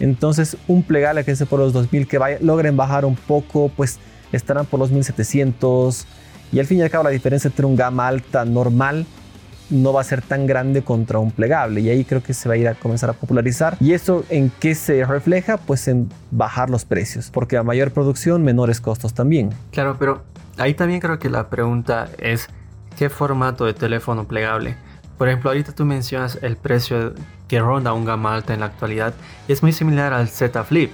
Entonces 0.00 0.56
un 0.66 0.82
plegable 0.82 1.24
que 1.24 1.30
esté 1.30 1.46
por 1.46 1.60
los 1.60 1.72
2.000 1.72 2.06
que 2.06 2.18
vaya, 2.18 2.38
logren 2.40 2.76
bajar 2.76 3.04
un 3.04 3.14
poco 3.14 3.70
pues 3.76 3.98
estarán 4.32 4.66
por 4.66 4.80
los 4.80 4.92
1.700 4.92 6.04
y 6.50 6.58
al 6.58 6.66
fin 6.66 6.78
y 6.78 6.82
al 6.82 6.90
cabo 6.90 7.04
la 7.04 7.10
diferencia 7.10 7.48
entre 7.48 7.64
un 7.64 7.76
gama 7.76 8.08
alta 8.08 8.44
normal 8.44 9.06
no 9.72 9.92
va 9.92 10.02
a 10.02 10.04
ser 10.04 10.22
tan 10.22 10.46
grande 10.46 10.82
contra 10.82 11.18
un 11.18 11.30
plegable. 11.30 11.80
Y 11.80 11.88
ahí 11.88 12.04
creo 12.04 12.22
que 12.22 12.34
se 12.34 12.48
va 12.48 12.54
a 12.54 12.58
ir 12.58 12.68
a 12.68 12.74
comenzar 12.74 13.10
a 13.10 13.14
popularizar. 13.14 13.76
Y 13.80 13.92
eso 13.92 14.24
en 14.28 14.50
qué 14.60 14.74
se 14.74 15.04
refleja 15.04 15.56
pues 15.56 15.88
en 15.88 16.08
bajar 16.30 16.70
los 16.70 16.84
precios 16.84 17.30
porque 17.30 17.56
a 17.56 17.62
mayor 17.62 17.90
producción 17.90 18.44
menores 18.44 18.80
costos 18.80 19.14
también. 19.14 19.50
Claro 19.70 19.96
pero 19.98 20.22
ahí 20.58 20.74
también 20.74 21.00
creo 21.00 21.18
que 21.18 21.30
la 21.30 21.48
pregunta 21.48 22.08
es 22.18 22.48
qué 22.96 23.08
formato 23.08 23.64
de 23.64 23.74
teléfono 23.74 24.28
plegable 24.28 24.76
por 25.18 25.28
ejemplo 25.28 25.50
ahorita 25.50 25.72
tú 25.72 25.84
mencionas 25.84 26.38
el 26.42 26.56
precio 26.56 27.14
que 27.48 27.60
ronda 27.60 27.92
un 27.92 28.04
gama 28.04 28.34
alta 28.34 28.54
en 28.54 28.60
la 28.60 28.66
actualidad 28.66 29.14
y 29.48 29.52
es 29.52 29.62
muy 29.62 29.72
similar 29.72 30.12
al 30.12 30.28
Z 30.28 30.62
Flip 30.64 30.90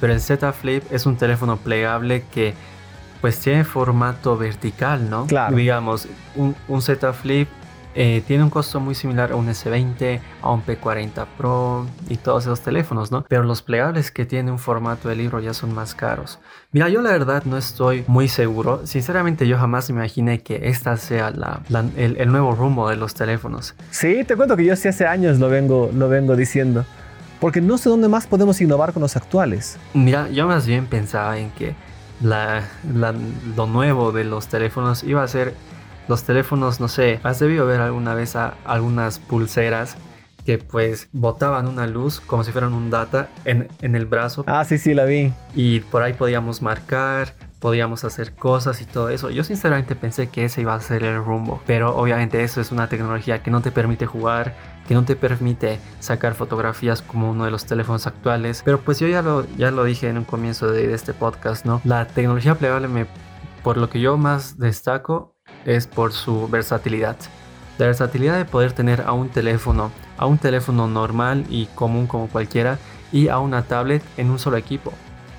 pero 0.00 0.12
el 0.12 0.20
Z 0.20 0.52
Flip 0.52 0.82
es 0.90 1.06
un 1.06 1.16
teléfono 1.16 1.56
plegable 1.56 2.24
que 2.32 2.54
pues 3.20 3.40
tiene 3.40 3.64
formato 3.64 4.36
vertical, 4.36 5.08
¿no? 5.08 5.26
Claro. 5.26 5.56
Digamos, 5.56 6.06
un, 6.34 6.54
un 6.68 6.82
Z 6.82 7.12
Flip 7.14 7.48
eh, 7.98 8.22
tiene 8.26 8.44
un 8.44 8.50
costo 8.50 8.78
muy 8.78 8.94
similar 8.94 9.32
a 9.32 9.36
un 9.36 9.48
S20, 9.48 10.20
a 10.42 10.50
un 10.52 10.62
P40 10.62 11.26
Pro 11.38 11.86
y 12.10 12.18
todos 12.18 12.44
esos 12.44 12.60
teléfonos, 12.60 13.10
¿no? 13.10 13.24
Pero 13.26 13.42
los 13.42 13.62
plegables 13.62 14.10
que 14.10 14.26
tienen 14.26 14.52
un 14.52 14.58
formato 14.58 15.08
de 15.08 15.16
libro 15.16 15.40
ya 15.40 15.54
son 15.54 15.74
más 15.74 15.94
caros. 15.94 16.38
Mira, 16.72 16.90
yo 16.90 17.00
la 17.00 17.10
verdad 17.10 17.44
no 17.46 17.56
estoy 17.56 18.04
muy 18.06 18.28
seguro. 18.28 18.86
Sinceramente 18.86 19.48
yo 19.48 19.56
jamás 19.56 19.88
me 19.88 19.96
imaginé 19.96 20.42
que 20.42 20.68
esta 20.68 20.98
sea 20.98 21.30
la, 21.30 21.62
el, 21.96 22.30
nuevo 22.30 22.54
rumbo 22.54 22.86
de 22.90 22.96
los 22.96 23.14
teléfonos. 23.14 23.74
Sí, 23.90 24.24
te 24.24 24.36
cuento 24.36 24.58
que 24.58 24.66
yo 24.66 24.76
sí 24.76 24.88
hace 24.88 25.06
años 25.06 25.38
lo 25.38 25.48
vengo, 25.48 25.90
lo 25.94 26.10
vengo 26.10 26.36
diciendo. 26.36 26.84
Porque 27.40 27.62
no 27.62 27.78
sé 27.78 27.88
dónde 27.88 28.08
más 28.08 28.26
podemos 28.26 28.60
innovar 28.60 28.92
con 28.92 29.00
los 29.00 29.16
actuales. 29.16 29.78
Mira, 29.94 30.28
yo 30.28 30.46
más 30.46 30.66
bien 30.66 30.84
pensaba 30.86 31.38
en 31.38 31.50
que 31.52 31.74
la, 32.20 32.62
lo 33.56 33.66
nuevo 33.66 34.12
de 34.12 34.24
los 34.24 34.48
teléfonos 34.48 35.02
iba 35.02 35.22
a 35.22 35.28
ser 35.28 35.54
los 36.08 36.24
teléfonos, 36.24 36.80
no 36.80 36.88
sé, 36.88 37.20
has 37.22 37.38
debido 37.38 37.66
ver 37.66 37.80
alguna 37.80 38.14
vez 38.14 38.36
a 38.36 38.54
algunas 38.64 39.18
pulseras 39.18 39.96
que 40.46 40.58
pues 40.58 41.08
botaban 41.12 41.66
una 41.66 41.88
luz 41.88 42.20
como 42.20 42.44
si 42.44 42.52
fueran 42.52 42.72
un 42.72 42.88
data 42.88 43.28
en, 43.44 43.68
en, 43.82 43.96
el 43.96 44.06
brazo. 44.06 44.44
Ah, 44.46 44.64
sí, 44.64 44.78
sí, 44.78 44.94
la 44.94 45.04
vi. 45.04 45.32
Y 45.56 45.80
por 45.80 46.04
ahí 46.04 46.12
podíamos 46.12 46.62
marcar, 46.62 47.34
podíamos 47.58 48.04
hacer 48.04 48.32
cosas 48.32 48.80
y 48.80 48.84
todo 48.84 49.08
eso. 49.08 49.28
Yo 49.30 49.42
sinceramente 49.42 49.96
pensé 49.96 50.28
que 50.28 50.44
ese 50.44 50.60
iba 50.60 50.72
a 50.72 50.80
ser 50.80 51.02
el 51.02 51.16
rumbo, 51.16 51.60
pero 51.66 51.96
obviamente 51.96 52.44
eso 52.44 52.60
es 52.60 52.70
una 52.70 52.88
tecnología 52.88 53.42
que 53.42 53.50
no 53.50 53.60
te 53.60 53.72
permite 53.72 54.06
jugar, 54.06 54.54
que 54.86 54.94
no 54.94 55.04
te 55.04 55.16
permite 55.16 55.80
sacar 55.98 56.34
fotografías 56.34 57.02
como 57.02 57.32
uno 57.32 57.44
de 57.44 57.50
los 57.50 57.66
teléfonos 57.66 58.06
actuales. 58.06 58.62
Pero 58.64 58.80
pues 58.80 59.00
yo 59.00 59.08
ya 59.08 59.22
lo, 59.22 59.44
ya 59.56 59.72
lo 59.72 59.82
dije 59.82 60.08
en 60.08 60.18
un 60.18 60.24
comienzo 60.24 60.70
de, 60.70 60.86
de 60.86 60.94
este 60.94 61.12
podcast, 61.12 61.66
¿no? 61.66 61.80
La 61.84 62.06
tecnología 62.06 62.54
plegable 62.54 62.86
me, 62.86 63.06
por 63.64 63.78
lo 63.78 63.90
que 63.90 63.98
yo 64.00 64.16
más 64.16 64.58
destaco 64.58 65.35
es 65.66 65.86
por 65.86 66.12
su 66.12 66.48
versatilidad. 66.48 67.16
La 67.76 67.86
versatilidad 67.86 68.38
de 68.38 68.46
poder 68.46 68.72
tener 68.72 69.02
a 69.02 69.12
un 69.12 69.28
teléfono, 69.28 69.90
a 70.16 70.24
un 70.24 70.38
teléfono 70.38 70.86
normal 70.86 71.44
y 71.50 71.66
común 71.66 72.06
como 72.06 72.28
cualquiera 72.28 72.78
y 73.12 73.28
a 73.28 73.38
una 73.38 73.62
tablet 73.62 74.02
en 74.16 74.30
un 74.30 74.38
solo 74.38 74.56
equipo. 74.56 74.92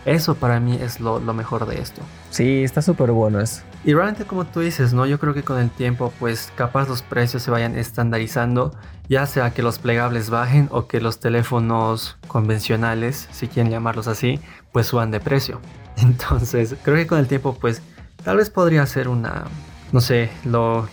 Eso 0.05 0.35
para 0.35 0.61
mí 0.61 0.79
es 0.81 1.01
lo, 1.01 1.19
mejor 1.19 1.65
de 1.65 1.81
esto. 1.81 2.01
Sí, 2.29 2.63
está 2.63 2.81
súper 2.81 3.11
bueno 3.11 3.41
eso. 3.41 3.63
Y 3.83 3.93
realmente 3.93 4.23
como 4.23 4.45
tú 4.45 4.61
dices, 4.61 4.93
¿no? 4.93 5.05
Yo 5.05 5.19
creo 5.19 5.33
que 5.33 5.43
con 5.43 5.59
el 5.59 5.69
tiempo 5.69 6.13
pues 6.17 6.51
capaz 6.55 6.87
los 6.87 7.01
precios 7.01 7.43
se 7.43 7.51
vayan 7.51 7.75
estandarizando, 7.75 8.73
ya 9.09 9.25
sea 9.25 9.51
que 9.51 9.61
los 9.61 9.79
plegables 9.79 10.29
bajen 10.29 10.69
o 10.71 10.87
que 10.87 11.01
los 11.01 11.19
teléfonos 11.19 12.17
convencionales, 12.27 13.27
si 13.31 13.49
quieren 13.49 13.69
llamarlos 13.69 14.07
así, 14.07 14.39
pues 14.71 14.87
suban 14.87 15.11
de 15.11 15.19
precio. 15.19 15.59
Entonces, 15.97 16.75
creo 16.83 16.95
que 16.95 17.07
con 17.07 17.19
el 17.19 17.27
tiempo 17.27 17.57
pues 17.59 17.81
tal 18.23 18.37
vez 18.37 18.49
podría 18.49 18.85
ser 18.85 19.09
una, 19.09 19.43
no 19.91 20.01
sé, 20.01 20.29
lo 20.43 20.87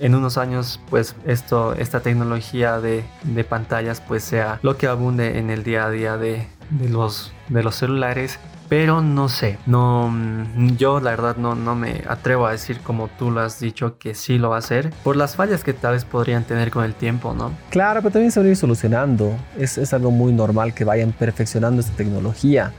en 0.00 0.14
unos 0.14 0.38
años 0.38 0.80
pues 0.88 1.14
esto, 1.26 1.74
esta 1.74 2.00
tecnología 2.00 2.80
de, 2.80 3.04
de, 3.22 3.44
pantallas 3.44 4.00
pues 4.00 4.24
sea 4.24 4.58
lo 4.62 4.76
que 4.76 4.86
abunde 4.86 5.38
en 5.38 5.50
el 5.50 5.62
día 5.62 5.84
a 5.84 5.90
día 5.90 6.16
de, 6.16 6.46
de, 6.70 6.88
los, 6.88 7.32
de 7.48 7.62
los 7.62 7.76
celulares. 7.76 8.38
Pero 8.68 9.02
no 9.02 9.28
sé, 9.28 9.58
no, 9.66 10.08
mm, 10.08 10.76
yo 10.76 11.00
la 11.00 11.10
verdad 11.10 11.36
no, 11.36 11.56
no 11.56 11.74
me 11.74 12.04
atrevo 12.06 12.46
a 12.46 12.52
decir 12.52 12.78
como 12.80 13.08
tú 13.08 13.32
lo 13.32 13.40
has 13.40 13.58
dicho 13.58 13.98
que 13.98 14.14
sí 14.14 14.38
lo 14.38 14.50
va 14.50 14.56
a 14.56 14.58
hacer 14.60 14.90
por 15.02 15.16
las 15.16 15.34
fallas 15.34 15.64
que 15.64 15.72
tal 15.72 15.94
vez 15.94 16.04
podrían 16.04 16.44
tener 16.44 16.70
con 16.70 16.84
el 16.84 16.94
tiempo, 16.94 17.34
¿no? 17.34 17.50
Claro, 17.70 18.00
pero 18.00 18.12
también 18.12 18.30
se 18.30 18.38
va 18.38 18.46
a 18.46 18.48
ir 18.48 18.56
solucionando. 18.56 19.36
Es, 19.58 19.76
es 19.76 19.92
algo 19.92 20.12
muy 20.12 20.32
normal 20.32 20.72
que 20.72 20.84
vayan 20.84 21.10
perfeccionando 21.12 21.80
esta 21.80 21.96
tecnología. 21.96 22.72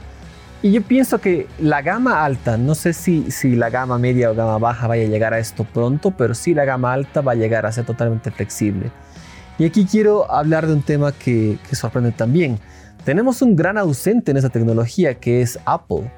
Y 0.62 0.70
yo 0.70 0.80
pienso 0.80 1.20
que 1.20 1.48
la 1.58 1.82
gama 1.82 2.24
alta, 2.24 2.56
no 2.56 2.76
sé 2.76 2.92
si, 2.92 3.32
si 3.32 3.56
la 3.56 3.68
gama 3.68 3.98
media 3.98 4.30
o 4.30 4.34
gama 4.34 4.58
baja 4.58 4.86
vaya 4.86 5.02
a 5.02 5.08
llegar 5.08 5.34
a 5.34 5.40
esto 5.40 5.64
pronto, 5.64 6.12
pero 6.12 6.34
sí 6.34 6.54
la 6.54 6.64
gama 6.64 6.92
alta 6.92 7.20
va 7.20 7.32
a 7.32 7.34
llegar 7.34 7.66
a 7.66 7.72
ser 7.72 7.84
totalmente 7.84 8.30
flexible. 8.30 8.92
Y 9.58 9.64
aquí 9.64 9.84
quiero 9.84 10.30
hablar 10.30 10.68
de 10.68 10.74
un 10.74 10.82
tema 10.82 11.10
que, 11.10 11.58
que 11.68 11.74
sorprende 11.74 12.12
también. 12.12 12.60
Tenemos 13.04 13.42
un 13.42 13.56
gran 13.56 13.76
ausente 13.76 14.30
en 14.30 14.36
esa 14.36 14.50
tecnología 14.50 15.14
que 15.14 15.42
es 15.42 15.58
Apple. 15.64 16.08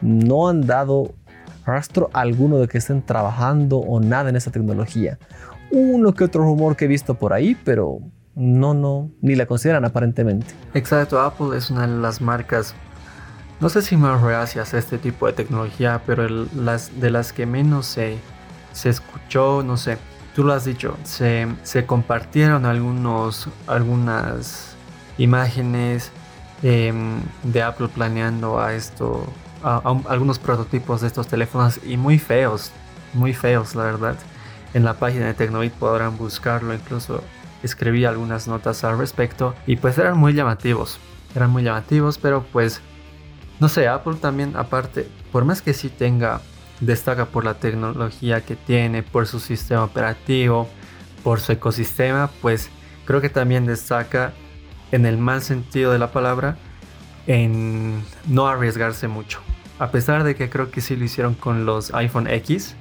No 0.00 0.48
han 0.48 0.66
dado 0.66 1.12
rastro 1.66 2.08
alguno 2.14 2.58
de 2.58 2.68
que 2.68 2.78
estén 2.78 3.02
trabajando 3.02 3.78
o 3.78 4.00
nada 4.00 4.30
en 4.30 4.36
esa 4.36 4.50
tecnología. 4.50 5.18
Uno 5.70 6.14
que 6.14 6.24
otro 6.24 6.42
rumor 6.42 6.74
que 6.74 6.86
he 6.86 6.88
visto 6.88 7.14
por 7.14 7.34
ahí, 7.34 7.54
pero 7.64 7.98
no, 8.34 8.72
no, 8.72 9.10
ni 9.20 9.34
la 9.34 9.44
consideran 9.44 9.84
aparentemente. 9.84 10.46
Exacto, 10.72 11.20
Apple 11.20 11.56
es 11.56 11.70
una 11.70 11.86
de 11.86 11.98
las 12.00 12.22
marcas 12.22 12.74
no 13.60 13.68
sé 13.68 13.82
si 13.82 13.96
más 13.96 14.20
reacias 14.22 14.72
a 14.72 14.78
este 14.78 14.98
tipo 14.98 15.26
de 15.26 15.34
tecnología, 15.34 16.02
pero 16.06 16.26
las, 16.28 16.98
de 16.98 17.10
las 17.10 17.32
que 17.32 17.44
menos 17.44 17.86
se, 17.86 18.18
se 18.72 18.88
escuchó, 18.88 19.62
no 19.62 19.76
sé, 19.76 19.98
tú 20.34 20.44
lo 20.44 20.54
has 20.54 20.64
dicho, 20.64 20.96
se, 21.04 21.46
se 21.62 21.84
compartieron 21.84 22.64
algunos, 22.64 23.48
algunas 23.66 24.74
imágenes 25.18 26.10
em, 26.62 27.20
de 27.42 27.62
Apple 27.62 27.88
planeando 27.88 28.58
a 28.58 28.74
esto, 28.74 29.26
a, 29.62 29.82
algunos 30.08 30.38
prototipos 30.38 31.02
de 31.02 31.08
estos 31.08 31.28
teléfonos 31.28 31.80
y 31.84 31.98
muy 31.98 32.18
feos, 32.18 32.72
muy 33.12 33.34
feos 33.34 33.74
la 33.74 33.84
verdad. 33.84 34.16
En 34.72 34.84
la 34.84 34.94
página 34.94 35.26
de 35.26 35.34
Tecnoid 35.34 35.72
podrán 35.72 36.16
buscarlo, 36.16 36.72
incluso 36.72 37.22
escribí 37.62 38.06
algunas 38.06 38.48
notas 38.48 38.84
al 38.84 38.96
respecto 38.96 39.54
y 39.66 39.76
pues 39.76 39.98
eran 39.98 40.16
muy 40.16 40.32
llamativos, 40.32 40.98
eran 41.34 41.50
muy 41.50 41.62
llamativos, 41.62 42.16
pero 42.16 42.44
pues 42.52 42.80
no 43.60 43.68
sé, 43.68 43.88
Apple 43.88 44.14
también 44.20 44.56
aparte, 44.56 45.06
por 45.30 45.44
más 45.44 45.62
que 45.62 45.74
sí 45.74 45.90
tenga, 45.90 46.40
destaca 46.80 47.26
por 47.26 47.44
la 47.44 47.54
tecnología 47.54 48.40
que 48.40 48.56
tiene, 48.56 49.02
por 49.02 49.26
su 49.26 49.38
sistema 49.38 49.84
operativo, 49.84 50.68
por 51.22 51.40
su 51.40 51.52
ecosistema, 51.52 52.30
pues 52.40 52.70
creo 53.04 53.20
que 53.20 53.28
también 53.28 53.66
destaca 53.66 54.32
en 54.92 55.06
el 55.06 55.18
mal 55.18 55.42
sentido 55.42 55.92
de 55.92 55.98
la 55.98 56.10
palabra 56.10 56.56
en 57.26 58.02
no 58.26 58.48
arriesgarse 58.48 59.08
mucho. 59.08 59.40
A 59.78 59.90
pesar 59.90 60.24
de 60.24 60.34
que 60.34 60.50
creo 60.50 60.70
que 60.70 60.80
sí 60.80 60.96
lo 60.96 61.04
hicieron 61.04 61.34
con 61.34 61.64
los 61.66 61.92
iPhone 61.94 62.28
X, 62.28 62.74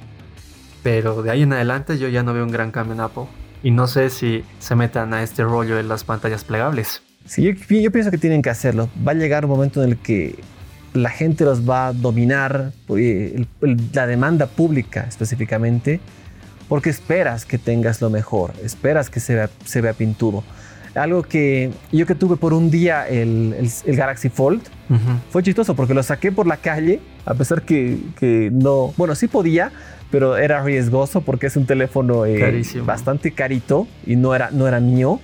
pero 0.81 1.21
de 1.21 1.31
ahí 1.31 1.43
en 1.43 1.53
adelante 1.53 1.98
yo 1.98 2.07
ya 2.07 2.24
no 2.24 2.33
veo 2.33 2.43
un 2.43 2.51
gran 2.51 2.71
cambio 2.71 2.93
en 2.93 3.01
Apple. 3.01 3.25
Y 3.62 3.71
no 3.71 3.88
sé 3.88 4.09
si 4.09 4.45
se 4.59 4.75
metan 4.75 5.13
a 5.13 5.21
este 5.24 5.43
rollo 5.43 5.77
en 5.77 5.89
las 5.89 6.05
pantallas 6.05 6.45
plegables. 6.45 7.04
Sí, 7.25 7.43
yo 7.43 7.91
pienso 7.91 8.10
que 8.10 8.17
tienen 8.17 8.41
que 8.41 8.49
hacerlo. 8.49 8.89
Va 9.06 9.12
a 9.12 9.15
llegar 9.15 9.43
un 9.43 9.51
momento 9.51 9.84
en 9.84 9.89
el 9.89 9.97
que 9.97 10.39
la 10.93 11.10
gente 11.10 11.45
los 11.45 11.67
va 11.69 11.88
a 11.88 11.93
dominar, 11.93 12.71
la 13.93 14.08
demanda 14.08 14.47
pública 14.47 15.06
específicamente, 15.08 15.99
porque 16.67 16.89
esperas 16.89 17.45
que 17.45 17.58
tengas 17.58 18.02
lo 18.02 18.10
mejor, 18.10 18.54
esperas 18.63 19.10
que 19.10 19.19
se 19.19 19.36
vea, 19.36 19.49
se 19.65 19.82
vea. 19.82 19.95
Algo 20.95 21.23
que 21.23 21.71
yo 21.91 22.06
que 22.06 22.15
tuve 22.15 22.36
por 22.36 22.54
un 22.54 22.71
día 22.71 23.08
el, 23.08 23.56
Galaxy 23.86 24.30
Fold, 24.30 24.62
fue 25.30 25.43
chistoso 25.43 25.75
porque 25.75 25.93
lo 25.93 26.02
saqué 26.04 26.32
por 26.32 26.47
la 26.47 26.58
calle, 26.58 26.99
a 27.25 27.34
pesar 27.36 27.62
que, 27.62 27.99
que, 28.19 28.49
no, 28.52 28.93
bueno, 28.97 29.13
sí 29.15 29.28
podía, 29.28 29.71
pero 30.10 30.38
era 30.38 30.63
riesgoso 30.63 31.21
porque 31.21 31.47
es 31.47 31.56
un 31.56 31.65
teléfono 31.65 32.25
eh, 32.25 32.63
bastante 32.84 33.32
carito 33.32 33.88
y 34.06 34.15
no 34.15 34.34
era, 34.34 34.49
no 34.52 34.67
era 34.67 34.80
mío. 34.80 35.19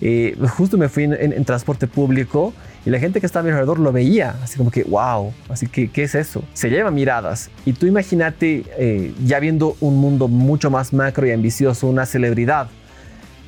Eh, 0.00 0.36
justo 0.56 0.76
me 0.76 0.88
fui 0.88 1.04
en 1.04 1.44
transporte 1.44 1.86
público 1.86 2.52
y 2.86 2.90
la 2.90 2.98
gente 2.98 3.20
que 3.20 3.26
estaba 3.26 3.40
a 3.40 3.44
mi 3.44 3.50
alrededor 3.50 3.78
lo 3.78 3.92
veía, 3.92 4.36
así 4.42 4.58
como 4.58 4.70
que, 4.70 4.84
wow, 4.84 5.32
así 5.48 5.66
que, 5.66 5.90
¿qué 5.90 6.02
es 6.02 6.14
eso? 6.14 6.44
Se 6.52 6.68
lleva 6.68 6.90
miradas. 6.90 7.50
Y 7.64 7.72
tú 7.72 7.86
imagínate, 7.86 8.64
eh, 8.78 9.14
ya 9.24 9.40
viendo 9.40 9.76
un 9.80 9.96
mundo 9.96 10.28
mucho 10.28 10.70
más 10.70 10.92
macro 10.92 11.26
y 11.26 11.32
ambicioso, 11.32 11.86
una 11.86 12.04
celebridad, 12.04 12.68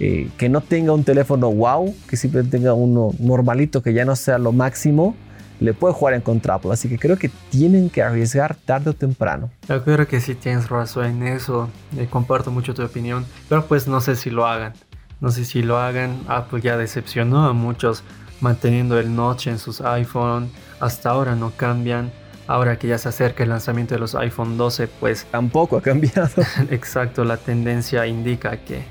eh, 0.00 0.28
que 0.38 0.48
no 0.48 0.62
tenga 0.62 0.92
un 0.92 1.04
teléfono 1.04 1.50
wow, 1.50 1.94
que 2.08 2.16
simplemente 2.16 2.56
tenga 2.58 2.72
uno 2.72 3.12
normalito, 3.18 3.82
que 3.82 3.92
ya 3.92 4.04
no 4.04 4.16
sea 4.16 4.38
lo 4.38 4.52
máximo, 4.52 5.14
le 5.60 5.72
puede 5.74 5.94
jugar 5.94 6.14
en 6.14 6.20
contra 6.20 6.60
Así 6.70 6.88
que 6.88 6.98
creo 6.98 7.16
que 7.16 7.30
tienen 7.50 7.90
que 7.90 8.02
arriesgar 8.02 8.56
tarde 8.56 8.90
o 8.90 8.92
temprano. 8.92 9.50
Yo 9.68 9.82
creo 9.84 10.06
que 10.06 10.20
sí 10.20 10.34
tienes 10.34 10.68
razón 10.68 11.06
en 11.06 11.22
eso. 11.26 11.70
Eh, 11.96 12.06
comparto 12.10 12.50
mucho 12.50 12.74
tu 12.74 12.82
opinión. 12.82 13.24
Pero 13.48 13.66
pues 13.66 13.88
no 13.88 14.00
sé 14.00 14.16
si 14.16 14.30
lo 14.30 14.46
hagan. 14.46 14.74
No 15.20 15.30
sé 15.30 15.44
si 15.44 15.62
lo 15.62 15.78
hagan. 15.78 16.20
Apple 16.28 16.60
ya 16.60 16.76
decepcionó 16.76 17.46
a 17.46 17.52
muchos 17.52 18.04
manteniendo 18.40 18.98
el 18.98 19.14
notch 19.14 19.46
en 19.48 19.58
sus 19.58 19.80
iPhone. 19.80 20.50
Hasta 20.80 21.10
ahora 21.10 21.34
no 21.34 21.50
cambian. 21.56 22.10
Ahora 22.46 22.78
que 22.78 22.86
ya 22.88 22.98
se 22.98 23.08
acerca 23.08 23.42
el 23.42 23.48
lanzamiento 23.48 23.94
de 23.94 24.00
los 24.00 24.14
iPhone 24.14 24.56
12, 24.56 24.88
pues 24.88 25.24
tampoco 25.30 25.76
ha 25.76 25.82
cambiado. 25.82 26.30
Exacto, 26.70 27.24
la 27.24 27.36
tendencia 27.36 28.06
indica 28.06 28.56
que 28.58 28.84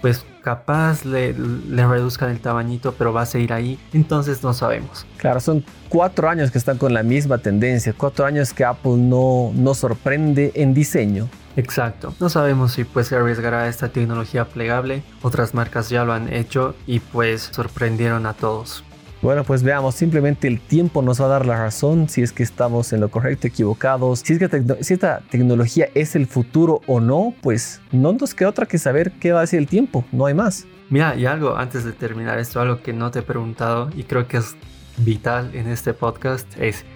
pues 0.00 0.24
capaz 0.42 1.04
le, 1.04 1.34
le, 1.34 1.86
reduzcan 1.86 2.30
el 2.30 2.40
tamañito, 2.40 2.94
pero 2.94 3.12
va 3.12 3.22
a 3.22 3.26
seguir 3.26 3.52
ahí, 3.52 3.78
entonces 3.92 4.42
no 4.42 4.54
sabemos. 4.54 5.04
Claro, 5.18 5.40
son 5.40 5.62
cuatro 5.90 6.28
años 6.28 6.50
que 6.50 6.56
están 6.56 6.78
con 6.78 6.94
la 6.94 7.02
misma 7.02 7.36
tendencia, 7.38 7.92
cuatro 7.94 8.24
años 8.24 8.54
que 8.54 8.64
Apple 8.64 8.96
no, 8.96 9.52
no 9.54 9.74
sorprende 9.74 10.52
en 10.54 10.72
diseño. 10.72 11.28
Exacto. 11.56 12.14
No 12.20 12.28
sabemos 12.28 12.72
si 12.72 12.84
pues 12.84 13.08
se 13.08 13.16
arriesgará 13.16 13.68
esta 13.68 13.88
tecnología 13.88 14.46
plegable. 14.46 15.02
Otras 15.20 15.52
marcas 15.52 15.90
ya 15.90 16.04
lo 16.04 16.12
han 16.12 16.32
hecho 16.32 16.74
y 16.86 17.00
pues 17.00 17.50
sorprendieron 17.52 18.24
a 18.26 18.34
todos. 18.34 18.84
Bueno, 19.22 19.44
pues 19.44 19.62
veamos, 19.62 19.96
simplemente 19.96 20.48
el 20.48 20.58
tiempo 20.58 21.02
nos 21.02 21.20
va 21.20 21.26
a 21.26 21.28
dar 21.28 21.44
la 21.44 21.58
razón 21.58 22.08
si 22.08 22.22
es 22.22 22.32
que 22.32 22.42
estamos 22.42 22.94
en 22.94 23.00
lo 23.00 23.10
correcto, 23.10 23.46
equivocados, 23.46 24.20
si 24.20 24.32
es 24.32 24.38
que 24.38 24.64
esta 24.80 25.20
tecnología 25.30 25.90
es 25.94 26.16
el 26.16 26.26
futuro 26.26 26.80
o 26.86 27.00
no, 27.00 27.34
pues 27.42 27.82
no 27.92 28.14
nos 28.14 28.34
queda 28.34 28.48
otra 28.48 28.64
que 28.64 28.78
saber 28.78 29.12
qué 29.12 29.32
va 29.32 29.40
a 29.40 29.42
decir 29.42 29.58
el 29.58 29.66
tiempo, 29.66 30.06
no 30.10 30.24
hay 30.24 30.32
más. 30.32 30.66
Mira, 30.88 31.16
y 31.16 31.26
algo 31.26 31.54
antes 31.54 31.84
de 31.84 31.92
terminar 31.92 32.38
esto, 32.38 32.62
algo 32.62 32.80
que 32.80 32.94
no 32.94 33.10
te 33.10 33.18
he 33.18 33.22
preguntado 33.22 33.90
y 33.94 34.04
creo 34.04 34.26
que 34.26 34.38
es 34.38 34.56
vital 34.96 35.50
en 35.54 35.68
este 35.68 35.92
podcast 35.92 36.46
es, 36.58 36.86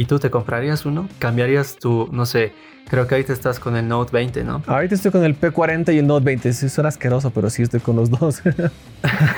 ¿y 0.00 0.06
tú 0.06 0.18
te 0.18 0.30
comprarías 0.30 0.86
uno? 0.86 1.08
¿Cambiarías 1.18 1.76
tu, 1.76 2.08
no 2.10 2.24
sé, 2.24 2.52
Creo 2.88 3.06
que 3.06 3.14
ahorita 3.14 3.32
estás 3.32 3.60
con 3.60 3.76
el 3.76 3.86
Note 3.86 4.10
20, 4.10 4.42
¿no? 4.42 4.64
Ahorita 4.66 4.96
estoy 4.96 5.12
con 5.12 5.22
el 5.22 5.38
P40 5.38 5.94
y 5.94 5.98
el 5.98 6.08
Note 6.08 6.24
20. 6.24 6.52
Sí, 6.52 6.68
suena 6.68 6.88
asqueroso, 6.88 7.30
pero 7.30 7.48
sí 7.48 7.62
estoy 7.62 7.78
con 7.78 7.94
los 7.94 8.10
dos. 8.10 8.42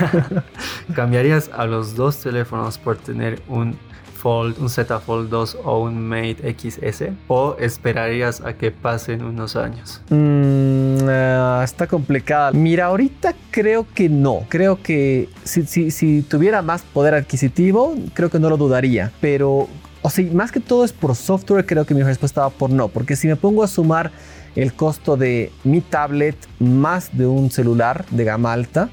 ¿Cambiarías 0.95 1.51
a 1.53 1.67
los 1.67 1.95
dos 1.95 2.17
teléfonos 2.17 2.79
por 2.79 2.97
tener 2.97 3.43
un 3.49 3.77
Fold, 4.15 4.59
un 4.59 4.71
Z 4.71 5.01
Fold 5.01 5.29
2 5.29 5.59
o 5.65 5.83
un 5.83 6.01
Mate 6.01 6.57
XS? 6.59 7.11
¿O 7.29 7.57
esperarías 7.59 8.41
a 8.41 8.55
que 8.55 8.71
pasen 8.71 9.23
unos 9.23 9.55
años? 9.55 10.01
Mm, 10.09 11.07
ah, 11.11 11.61
está 11.63 11.87
complicada. 11.87 12.53
Mira, 12.53 12.87
ahorita 12.87 13.35
creo 13.51 13.87
que 13.95 14.09
no. 14.09 14.47
Creo 14.49 14.81
que 14.83 15.29
si, 15.45 15.67
si, 15.67 15.91
si 15.91 16.23
tuviera 16.23 16.63
más 16.63 16.81
poder 16.81 17.13
adquisitivo, 17.13 17.97
creo 18.15 18.31
que 18.31 18.39
no 18.39 18.49
lo 18.49 18.57
dudaría. 18.57 19.13
Pero 19.21 19.69
o 20.03 20.11
sea, 20.11 20.27
más 20.33 20.51
que 20.53 20.61
todo 20.61 20.85
es 20.85 20.93
por 20.93 21.15
software, 21.15 21.65
creo 21.65 21.87
que 21.87 21.95
mi 21.95 22.03
respuesta 22.03 22.43
va 22.43 22.51
por 22.51 22.71
no, 22.71 22.89
porque 22.89 23.17
si 23.17 23.29
me 23.29 23.37
pongo 23.37 23.63
a 23.63 23.69
sumar 23.69 24.11
el 24.57 24.75
costo 24.75 25.17
de 25.17 25.51
mi 25.65 25.81
tablet 25.81 26.37
más 26.59 27.17
de 27.17 27.27
un 27.27 27.51
celular 27.51 28.05
de 28.11 28.25
gama 28.25 28.53
alta, 28.53 28.91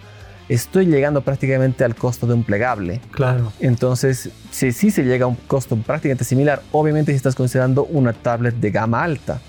estoy 0.47 0.85
llegando 0.85 1.21
prácticamente 1.21 1.83
al 1.83 1.95
costo 1.95 2.27
de 2.27 2.33
un 2.33 2.43
plegable. 2.43 3.01
Claro. 3.11 3.51
Entonces, 3.59 4.29
si 4.51 4.71
sí 4.71 4.91
se 4.91 5.03
llega 5.03 5.25
a 5.25 5.27
un 5.27 5.35
costo 5.35 5.75
prácticamente 5.77 6.23
similar, 6.23 6.61
obviamente 6.71 7.11
si 7.11 7.17
estás 7.17 7.35
considerando 7.35 7.85
una 7.85 8.13
tablet 8.13 8.55
de 8.55 8.71
gama 8.71 9.03
alta. 9.03 9.41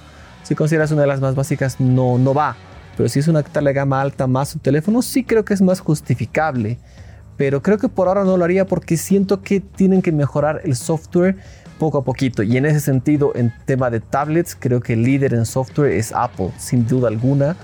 Si 0.43 0.55
consideras 0.55 0.91
una 0.91 1.03
de 1.03 1.09
las 1.09 1.21
más 1.21 1.35
básicas, 1.35 1.79
no, 1.79 2.19
no 2.19 2.35
va. 2.35 2.57
Pero 2.97 3.09
si 3.09 3.21
es 3.21 3.29
una 3.29 3.43
tablet 3.43 3.75
de 3.75 3.81
gama 3.81 4.01
alta 4.01 4.27
más 4.27 4.55
un 4.55 4.61
teléfono, 4.61 5.03
sí 5.03 5.25
creo 5.25 5.45
que 5.45 5.55
es 5.55 5.63
más 5.63 5.81
justificable 5.81 6.79
pero 7.41 7.63
creo 7.63 7.79
que 7.79 7.89
por 7.89 8.07
ahora 8.07 8.23
no 8.23 8.37
lo 8.37 8.45
haría 8.45 8.67
porque 8.67 8.99
siento 8.99 9.41
que 9.41 9.61
tienen 9.61 10.03
que 10.03 10.13
mejorar 10.13 10.61
el 10.63 10.77
software 10.77 11.37
poco 11.79 11.97
a 11.97 12.05
poquito. 12.05 12.43
Y 12.43 12.59
en 12.59 12.67
ese 12.67 12.81
sentido, 12.81 13.33
en 13.35 13.51
tema 13.65 13.89
de 13.89 14.01
tablets, 14.01 14.55
creo 14.55 14.83
que 14.83 14.93
el 14.93 15.05
líder 15.05 15.33
en 15.33 15.47
software 15.47 15.93
es 15.93 16.13
Apple, 16.13 16.51
sin 16.59 16.87
duda 16.87 17.09
alguna. 17.09 17.57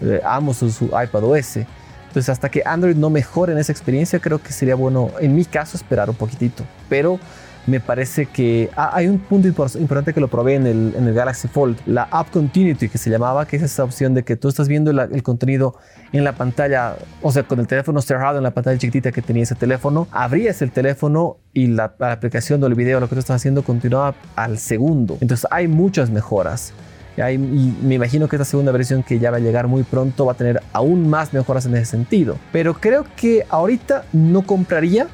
Eh, 0.00 0.20
amo 0.24 0.54
su, 0.54 0.70
su 0.70 0.84
iPad 0.84 1.24
OS. 1.24 1.56
Entonces, 1.56 2.28
hasta 2.28 2.48
que 2.48 2.62
Android 2.64 2.94
no 2.94 3.10
mejore 3.10 3.54
en 3.54 3.58
esa 3.58 3.72
experiencia, 3.72 4.20
creo 4.20 4.40
que 4.40 4.52
sería 4.52 4.76
bueno, 4.76 5.10
en 5.18 5.34
mi 5.34 5.44
caso, 5.44 5.76
esperar 5.76 6.08
un 6.08 6.14
poquitito. 6.14 6.62
Pero 6.88 7.18
me 7.66 7.80
parece 7.80 8.26
que 8.26 8.70
ah, 8.76 8.90
hay 8.92 9.06
un 9.06 9.18
punto 9.18 9.48
importante 9.48 10.12
que 10.12 10.20
lo 10.20 10.28
probé 10.28 10.54
en 10.54 10.66
el, 10.66 10.94
el, 10.96 11.14
Galaxy 11.14 11.48
Fold, 11.48 11.78
la 11.86 12.08
App 12.10 12.30
Continuity 12.30 12.88
que 12.88 12.98
se 12.98 13.10
llamaba, 13.10 13.46
que 13.46 13.56
es 13.56 13.62
esa 13.62 13.84
opción 13.84 14.14
de 14.14 14.22
que 14.22 14.36
tú 14.36 14.48
estás 14.48 14.68
viendo 14.68 14.90
el 14.90 15.22
contenido 15.22 15.76
en 16.12 16.24
la 16.24 16.32
pantalla, 16.32 16.96
o 17.22 17.32
sea, 17.32 17.42
con 17.42 17.58
el 17.58 17.66
teléfono 17.66 18.00
cerrado 18.00 18.38
en 18.38 18.44
la 18.44 18.52
pantalla 18.52 18.78
chiquitita 18.78 19.12
que 19.12 19.22
tenía 19.22 19.42
ese 19.42 19.54
teléfono, 19.54 20.06
abrías 20.12 20.62
el 20.62 20.70
teléfono 20.70 21.38
y 21.52 21.68
la, 21.68 21.94
aplicación 21.98 22.60
del 22.60 22.74
video, 22.74 23.00
lo 23.00 23.08
que 23.08 23.16
tú 23.16 23.20
estás 23.20 23.36
haciendo, 23.36 23.62
continuaba 23.62 24.14
al 24.36 24.58
segundo. 24.58 25.18
Entonces 25.20 25.46
hay 25.50 25.68
muchas 25.68 26.10
mejoras. 26.10 26.72
Y 27.16 27.38
me 27.38 27.94
imagino 27.94 28.28
que 28.28 28.36
esta 28.36 28.44
segunda 28.44 28.72
versión 28.72 29.04
que 29.04 29.20
ya 29.20 29.30
va 29.30 29.36
a 29.36 29.40
llegar 29.40 29.68
muy 29.68 29.84
pronto 29.84 30.26
va 30.26 30.32
a 30.32 30.36
tener 30.36 30.60
aún 30.72 31.08
más 31.08 31.32
mejoras 31.32 31.64
en 31.64 31.76
ese 31.76 31.86
sentido. 31.86 32.36
Pero 32.52 32.74
creo 32.74 33.06
que 33.16 33.46
ahorita 33.48 34.04
no 34.12 34.42
compraría 34.42 35.06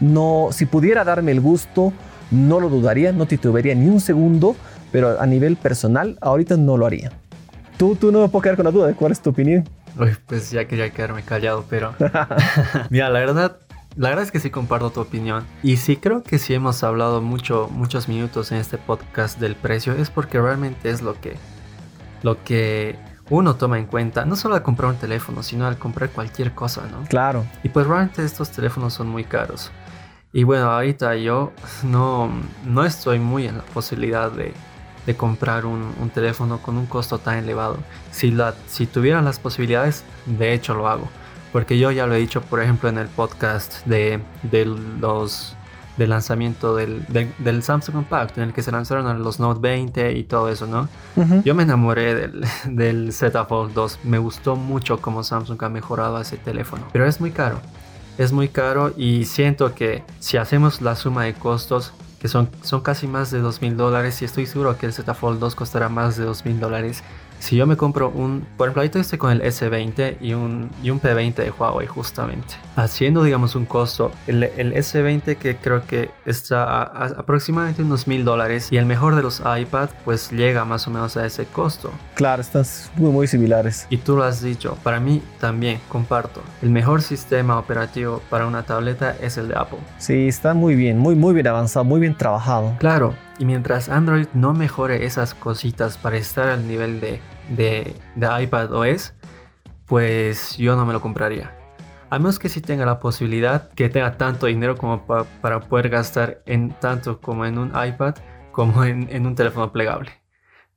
no, 0.00 0.48
si 0.50 0.66
pudiera 0.66 1.04
darme 1.04 1.32
el 1.32 1.40
gusto, 1.40 1.92
no 2.30 2.60
lo 2.60 2.68
dudaría, 2.68 3.12
no 3.12 3.26
titubearía 3.26 3.74
ni 3.74 3.88
un 3.88 4.00
segundo, 4.00 4.56
pero 4.92 5.20
a 5.20 5.26
nivel 5.26 5.56
personal, 5.56 6.18
ahorita 6.20 6.56
no 6.56 6.76
lo 6.76 6.86
haría. 6.86 7.12
Tú, 7.76 7.96
tú 7.96 8.12
no 8.12 8.20
me 8.20 8.28
puedo 8.28 8.42
quedar 8.42 8.56
con 8.56 8.64
la 8.66 8.70
duda 8.70 8.86
de 8.86 8.94
cuál 8.94 9.12
es 9.12 9.20
tu 9.20 9.30
opinión. 9.30 9.68
pues 10.26 10.50
ya 10.50 10.66
quería 10.66 10.90
quedarme 10.90 11.22
callado, 11.22 11.64
pero. 11.68 11.94
Mira, 12.90 13.08
la 13.08 13.20
verdad, 13.20 13.56
la 13.96 14.08
verdad 14.10 14.24
es 14.24 14.32
que 14.32 14.40
sí 14.40 14.50
comparto 14.50 14.90
tu 14.90 15.00
opinión. 15.00 15.44
Y 15.62 15.76
sí 15.76 15.96
creo 15.96 16.22
que 16.22 16.38
sí 16.38 16.54
hemos 16.54 16.82
hablado 16.82 17.20
mucho, 17.20 17.68
muchos 17.70 18.08
minutos 18.08 18.52
en 18.52 18.58
este 18.58 18.78
podcast 18.78 19.38
del 19.38 19.56
precio, 19.56 19.94
es 19.94 20.10
porque 20.10 20.40
realmente 20.40 20.90
es 20.90 21.02
lo 21.02 21.20
que. 21.20 21.36
Lo 22.22 22.44
que 22.44 22.96
uno 23.30 23.54
toma 23.54 23.78
en 23.78 23.86
cuenta, 23.86 24.24
no 24.24 24.36
solo 24.36 24.56
al 24.56 24.62
comprar 24.62 24.90
un 24.90 24.98
teléfono, 24.98 25.42
sino 25.42 25.66
al 25.66 25.78
comprar 25.78 26.10
cualquier 26.10 26.52
cosa, 26.52 26.82
¿no? 26.90 27.04
Claro. 27.08 27.46
Y 27.62 27.68
pues 27.70 27.86
realmente 27.86 28.24
estos 28.24 28.50
teléfonos 28.50 28.92
son 28.92 29.08
muy 29.08 29.24
caros. 29.24 29.70
Y 30.32 30.44
bueno, 30.44 30.70
ahorita 30.70 31.16
yo 31.16 31.52
no, 31.82 32.30
no 32.64 32.84
estoy 32.84 33.18
muy 33.18 33.46
en 33.46 33.58
la 33.58 33.64
posibilidad 33.64 34.30
de, 34.30 34.52
de 35.06 35.16
comprar 35.16 35.66
un, 35.66 35.92
un, 36.00 36.10
teléfono 36.10 36.58
con 36.58 36.76
un 36.76 36.86
costo 36.86 37.18
tan 37.18 37.38
elevado. 37.38 37.78
Si, 38.12 38.30
la, 38.30 38.54
si 38.66 38.86
tuvieran 38.86 39.24
las 39.24 39.38
posibilidades, 39.38 40.04
de 40.26 40.52
hecho 40.52 40.74
lo 40.74 40.88
hago. 40.88 41.08
Porque 41.52 41.78
yo 41.78 41.90
ya 41.90 42.06
lo 42.06 42.14
he 42.14 42.18
dicho, 42.18 42.42
por 42.42 42.62
ejemplo, 42.62 42.88
en 42.88 42.98
el 42.98 43.08
podcast 43.08 43.84
de, 43.86 44.20
de 44.44 44.66
los 44.66 45.56
del 45.96 46.10
lanzamiento 46.10 46.76
del, 46.76 47.04
del, 47.38 47.62
Samsung 47.62 47.94
Compact, 47.94 48.38
en 48.38 48.44
el 48.44 48.52
que 48.54 48.62
se 48.62 48.72
lanzaron 48.72 49.22
los 49.22 49.38
Note 49.38 49.60
20 49.60 50.12
y 50.12 50.24
todo 50.24 50.48
eso, 50.48 50.66
¿no? 50.66 50.88
Yo 51.44 51.54
me 51.54 51.64
enamoré 51.64 52.14
del, 52.14 52.44
del 52.64 53.12
Z 53.12 53.44
Fold 53.44 53.74
2. 53.74 53.98
Me 54.04 54.18
gustó 54.18 54.56
mucho 54.56 55.02
cómo 55.02 55.22
Samsung 55.22 55.62
ha 55.62 55.68
mejorado 55.68 56.18
ese 56.18 56.38
teléfono. 56.38 56.86
Pero 56.92 57.06
es 57.06 57.20
muy 57.20 57.32
caro 57.32 57.60
es 58.20 58.32
muy 58.32 58.48
caro 58.48 58.92
y 58.98 59.24
siento 59.24 59.74
que 59.74 60.04
si 60.18 60.36
hacemos 60.36 60.82
la 60.82 60.94
suma 60.94 61.24
de 61.24 61.32
costos, 61.32 61.94
que 62.20 62.28
son, 62.28 62.50
son 62.60 62.82
casi 62.82 63.06
más 63.06 63.30
de 63.30 63.38
2 63.38 63.62
mil 63.62 63.78
dólares, 63.78 64.20
y 64.20 64.26
estoy 64.26 64.44
seguro 64.44 64.76
que 64.76 64.84
el 64.84 64.92
Z 64.92 65.14
Fold 65.14 65.40
2 65.40 65.54
costará 65.54 65.88
más 65.88 66.18
de 66.18 66.24
2 66.24 66.44
mil 66.44 66.60
dólares, 66.60 67.02
si 67.40 67.56
yo 67.56 67.66
me 67.66 67.76
compro 67.76 68.10
un, 68.10 68.46
por 68.56 68.68
ejemplo, 68.68 68.82
ahorita 68.82 69.00
estoy 69.00 69.18
con 69.18 69.32
el 69.32 69.42
S20 69.42 70.18
y 70.20 70.34
un, 70.34 70.70
y 70.82 70.90
un 70.90 71.00
P20 71.00 71.34
de 71.34 71.50
Huawei 71.50 71.86
justamente, 71.86 72.54
haciendo 72.76 73.24
digamos 73.24 73.56
un 73.56 73.64
costo, 73.64 74.12
el, 74.26 74.44
el 74.44 74.74
S20 74.74 75.36
que 75.36 75.56
creo 75.56 75.84
que 75.86 76.10
está 76.26 76.64
a, 76.64 77.06
aproximadamente 77.06 77.82
unos 77.82 78.06
mil 78.06 78.24
dólares 78.24 78.68
y 78.70 78.76
el 78.76 78.86
mejor 78.86 79.16
de 79.16 79.22
los 79.22 79.40
iPad 79.40 79.88
pues 80.04 80.30
llega 80.30 80.64
más 80.64 80.86
o 80.86 80.90
menos 80.90 81.16
a 81.16 81.26
ese 81.26 81.46
costo. 81.46 81.90
Claro, 82.14 82.42
están 82.42 82.64
muy, 82.96 83.10
muy 83.10 83.26
similares. 83.26 83.86
Y 83.90 83.96
tú 83.96 84.16
lo 84.16 84.24
has 84.24 84.42
dicho, 84.42 84.76
para 84.82 85.00
mí 85.00 85.22
también 85.40 85.80
comparto, 85.88 86.42
el 86.62 86.70
mejor 86.70 87.02
sistema 87.02 87.58
operativo 87.58 88.22
para 88.28 88.46
una 88.46 88.62
tableta 88.62 89.16
es 89.20 89.38
el 89.38 89.48
de 89.48 89.54
Apple. 89.56 89.78
Sí, 89.98 90.28
está 90.28 90.52
muy 90.52 90.74
bien, 90.74 90.98
muy, 90.98 91.14
muy 91.14 91.32
bien 91.32 91.46
avanzado, 91.46 91.84
muy 91.84 92.00
bien 92.00 92.16
trabajado. 92.16 92.74
Claro, 92.78 93.14
y 93.40 93.46
mientras 93.46 93.88
Android 93.88 94.26
no 94.34 94.52
mejore 94.52 95.06
esas 95.06 95.32
cositas 95.32 95.96
para 95.96 96.18
estar 96.18 96.50
al 96.50 96.68
nivel 96.68 97.00
de, 97.00 97.20
de, 97.48 97.96
de 98.14 98.42
iPad 98.42 98.70
OS, 98.74 99.14
pues 99.86 100.58
yo 100.58 100.76
no 100.76 100.84
me 100.84 100.92
lo 100.92 101.00
compraría. 101.00 101.56
A 102.10 102.18
menos 102.18 102.38
que 102.38 102.50
si 102.50 102.60
tenga 102.60 102.84
la 102.84 103.00
posibilidad, 103.00 103.70
que 103.70 103.88
tenga 103.88 104.18
tanto 104.18 104.44
dinero 104.44 104.76
como 104.76 105.06
para 105.06 105.60
poder 105.60 105.88
gastar 105.88 106.42
en 106.44 106.68
tanto 106.68 107.18
como 107.22 107.46
en 107.46 107.56
un 107.56 107.68
iPad 107.68 108.14
como 108.52 108.84
en, 108.84 109.08
en 109.10 109.26
un 109.26 109.34
teléfono 109.34 109.72
plegable. 109.72 110.10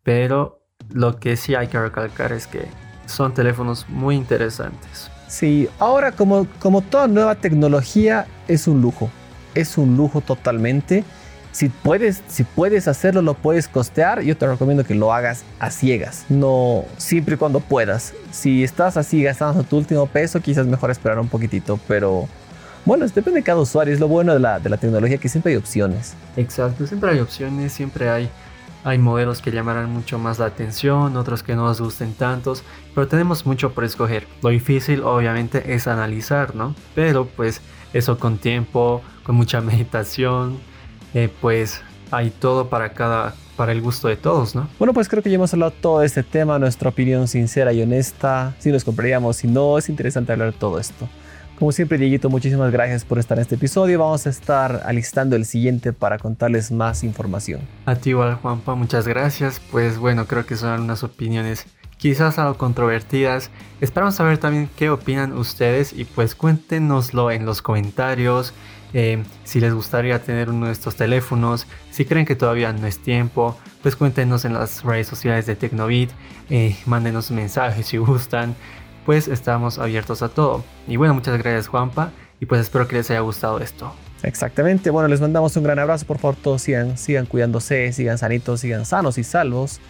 Pero 0.02 0.64
lo 0.90 1.20
que 1.20 1.36
sí 1.36 1.56
hay 1.56 1.68
que 1.68 1.82
recalcar 1.82 2.32
es 2.32 2.48
que 2.48 2.66
son 3.08 3.34
teléfonos 3.34 3.90
muy 3.90 4.16
interesantes. 4.16 5.12
Sí, 5.28 5.68
ahora 5.80 6.14
como, 6.14 6.48
como 6.60 6.80
toda 6.80 7.10
nueva 7.10 7.36
tecnología 7.36 8.26
es 8.48 8.70
un 8.70 8.82
lujo. 8.82 9.10
Es 9.54 9.78
un 9.78 9.98
lujo 9.98 10.22
totalmente 10.22 11.04
si 11.54 11.70
puedes, 11.70 12.24
si 12.28 12.44
puedes 12.44 12.88
hacerlo, 12.88 13.22
lo 13.22 13.36
puedes 13.36 13.68
costear, 13.68 14.22
yo 14.22 14.36
te 14.36 14.48
recomiendo 14.48 14.84
que 14.84 14.96
lo 14.96 15.14
hagas 15.14 15.46
a 15.60 15.70
ciegas, 15.70 16.26
no 16.28 16.84
siempre 16.98 17.36
y 17.36 17.38
cuando 17.38 17.60
puedas. 17.60 18.14
Si 18.32 18.64
estás 18.64 18.98
así 18.98 19.22
gastando 19.22 19.64
tu 19.64 19.78
último 19.78 20.08
peso, 20.08 20.42
quizás 20.42 20.66
mejor 20.66 20.90
esperar 20.90 21.20
un 21.20 21.30
poquitito, 21.30 21.80
pero 21.88 22.28
bueno, 22.86 23.06
depende 23.06 23.40
de 23.40 23.44
cada 23.44 23.62
usuario, 23.62 23.94
es 23.94 24.00
lo 24.00 24.08
bueno 24.08 24.34
de 24.34 24.40
la, 24.40 24.60
de 24.60 24.68
la 24.68 24.78
tecnología 24.78 25.20
que 25.20 25.30
siempre 25.30 25.52
hay 25.52 25.58
opciones. 25.58 26.16
Exacto, 26.38 26.88
siempre 26.88 27.12
hay 27.12 27.20
opciones, 27.20 27.72
siempre 27.72 28.10
hay, 28.10 28.32
hay 28.84 28.98
modelos 28.98 29.40
que 29.40 29.52
llamarán 29.52 29.92
mucho 29.92 30.18
más 30.18 30.40
la 30.40 30.48
atención, 30.48 31.16
otros 31.16 31.44
que 31.44 31.56
no 31.56 31.66
nos 31.66 31.80
gusten 31.80 32.16
tantos, 32.16 32.64
pero 32.96 33.08
tenemos 33.08 33.46
mucho 33.46 33.74
por 33.74 33.84
escoger. 33.84 34.26
Lo 34.42 34.50
difícil 34.50 35.04
obviamente 35.04 35.76
es 35.76 35.88
analizar, 35.88 36.56
¿no? 36.56 36.74
Pero 36.96 37.28
pues 37.28 37.62
eso 37.94 38.18
con 38.18 38.40
tiempo, 38.40 39.04
con 39.22 39.36
mucha 39.36 39.62
meditación 39.62 40.73
eh, 41.14 41.30
pues 41.42 41.82
hay 42.12 42.30
todo 42.30 42.70
para 42.70 42.94
cada 42.94 43.36
para 43.56 43.72
el 43.72 43.82
gusto 43.82 44.08
de 44.08 44.16
todos, 44.16 44.56
¿no? 44.56 44.68
Bueno, 44.80 44.94
pues 44.94 45.08
creo 45.08 45.22
que 45.22 45.30
ya 45.30 45.36
hemos 45.36 45.54
hablado 45.54 45.72
todo 45.72 46.02
este 46.02 46.24
tema, 46.24 46.58
nuestra 46.58 46.90
opinión 46.90 47.28
sincera 47.28 47.72
y 47.72 47.82
honesta, 47.82 48.56
si 48.60 48.72
nos 48.72 48.84
compraríamos, 48.84 49.38
si 49.38 49.48
no, 49.48 49.78
es 49.78 49.90
interesante 49.90 50.32
hablar 50.32 50.54
de 50.54 50.58
todo 50.58 50.80
esto. 50.80 51.08
Como 51.60 51.72
siempre, 51.72 51.98
Dieguito, 51.98 52.30
muchísimas 52.30 52.72
gracias 52.72 53.06
por 53.06 53.20
estar 53.20 53.38
en 53.38 53.44
este 53.44 53.56
episodio. 53.56 54.00
Vamos 54.00 54.26
a 54.26 54.32
estar 54.32 54.82
alistando 54.86 55.36
el 55.36 55.46
siguiente 55.46 55.94
para 55.94 56.18
contarles 56.18 56.72
más 56.72 57.04
información. 57.04 57.62
A 57.86 57.96
ti 57.96 58.10
igual, 58.10 58.36
Juanpa, 58.36 58.74
muchas 58.74 59.08
gracias. 59.08 59.62
Pues 59.72 60.00
bueno, 60.00 60.26
creo 60.26 60.46
que 60.46 60.56
son 60.56 60.82
unas 60.82 61.04
opiniones 61.04 61.68
quizás 61.98 62.40
algo 62.40 62.58
controvertidas. 62.58 63.52
Esperamos 63.80 64.16
saber 64.16 64.40
también 64.40 64.68
qué 64.76 64.90
opinan 64.90 65.32
ustedes 65.34 65.94
y 65.94 66.06
pues 66.06 66.34
cuéntenoslo 66.36 67.32
en 67.32 67.46
los 67.46 67.62
comentarios. 67.62 68.54
Eh, 68.94 69.24
si 69.44 69.60
les 69.60 69.74
gustaría 69.74 70.22
tener 70.22 70.50
uno 70.50 70.68
de 70.68 70.72
estos 70.72 70.96
teléfonos, 70.96 71.68
si 71.92 72.06
creen 72.06 72.26
que 72.26 72.36
todavía 72.36 72.72
no 72.74 72.86
es 72.86 73.00
tiempo, 73.00 73.58
pues 73.82 73.96
cuéntenos 73.96 74.46
en 74.46 74.54
las 74.54 74.84
redes 74.84 75.08
sociales 75.08 75.46
de 75.46 75.56
Tecnobit, 75.56 76.12
eh, 76.50 76.76
mándenos 76.86 77.32
mensajes 77.32 77.88
si 77.88 77.98
gustan, 77.98 78.56
pues 79.06 79.28
estamos 79.28 79.80
abiertos 79.80 80.22
a 80.22 80.30
todo. 80.30 80.64
Y 80.88 80.98
bueno, 80.98 81.14
muchas 81.14 81.38
gracias 81.38 81.68
Juanpa 81.68 82.12
y 82.40 82.46
pues 82.46 82.62
espero 82.62 82.88
que 82.88 82.96
les 82.96 83.10
haya 83.10 83.22
gustado 83.22 83.60
esto. 83.60 83.94
Exactamente, 84.22 84.90
bueno, 84.90 85.10
les 85.10 85.20
mandamos 85.20 85.56
un 85.58 85.64
gran 85.64 85.80
abrazo, 85.80 86.06
por 86.06 86.18
favor 86.18 86.38
todos 86.42 86.62
sigan, 86.62 86.98
sigan 86.98 87.26
cuidándose, 87.26 87.92
sigan 87.92 88.18
sanitos, 88.18 88.62
sigan 88.62 88.86
sanos 88.86 89.18
y 89.18 89.24
salvos. 89.24 89.82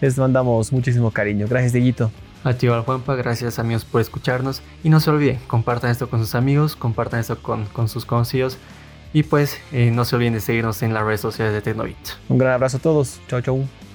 Les 0.00 0.18
mandamos 0.18 0.72
muchísimo 0.72 1.10
cariño. 1.10 1.46
Gracias, 1.48 1.72
Dieguito. 1.72 2.10
A 2.44 2.54
ti, 2.54 2.68
Juanpa, 2.68 3.14
gracias 3.16 3.58
amigos 3.58 3.84
por 3.84 4.00
escucharnos. 4.00 4.62
Y 4.84 4.88
no 4.88 5.00
se 5.00 5.10
olviden, 5.10 5.38
compartan 5.46 5.90
esto 5.90 6.08
con 6.08 6.20
sus 6.20 6.34
amigos, 6.34 6.76
compartan 6.76 7.20
esto 7.20 7.36
con, 7.42 7.88
sus 7.88 8.04
conocidos. 8.04 8.58
Y 9.12 9.22
pues 9.22 9.58
eh, 9.72 9.90
no 9.90 10.04
se 10.04 10.16
olviden 10.16 10.34
de 10.34 10.40
seguirnos 10.40 10.82
en 10.82 10.94
las 10.94 11.04
redes 11.04 11.20
sociales 11.20 11.54
de 11.54 11.62
Tecnovit. 11.62 11.96
Un 12.28 12.38
gran 12.38 12.54
abrazo 12.54 12.76
a 12.76 12.80
todos. 12.80 13.20
Chao, 13.28 13.40
chao. 13.40 13.85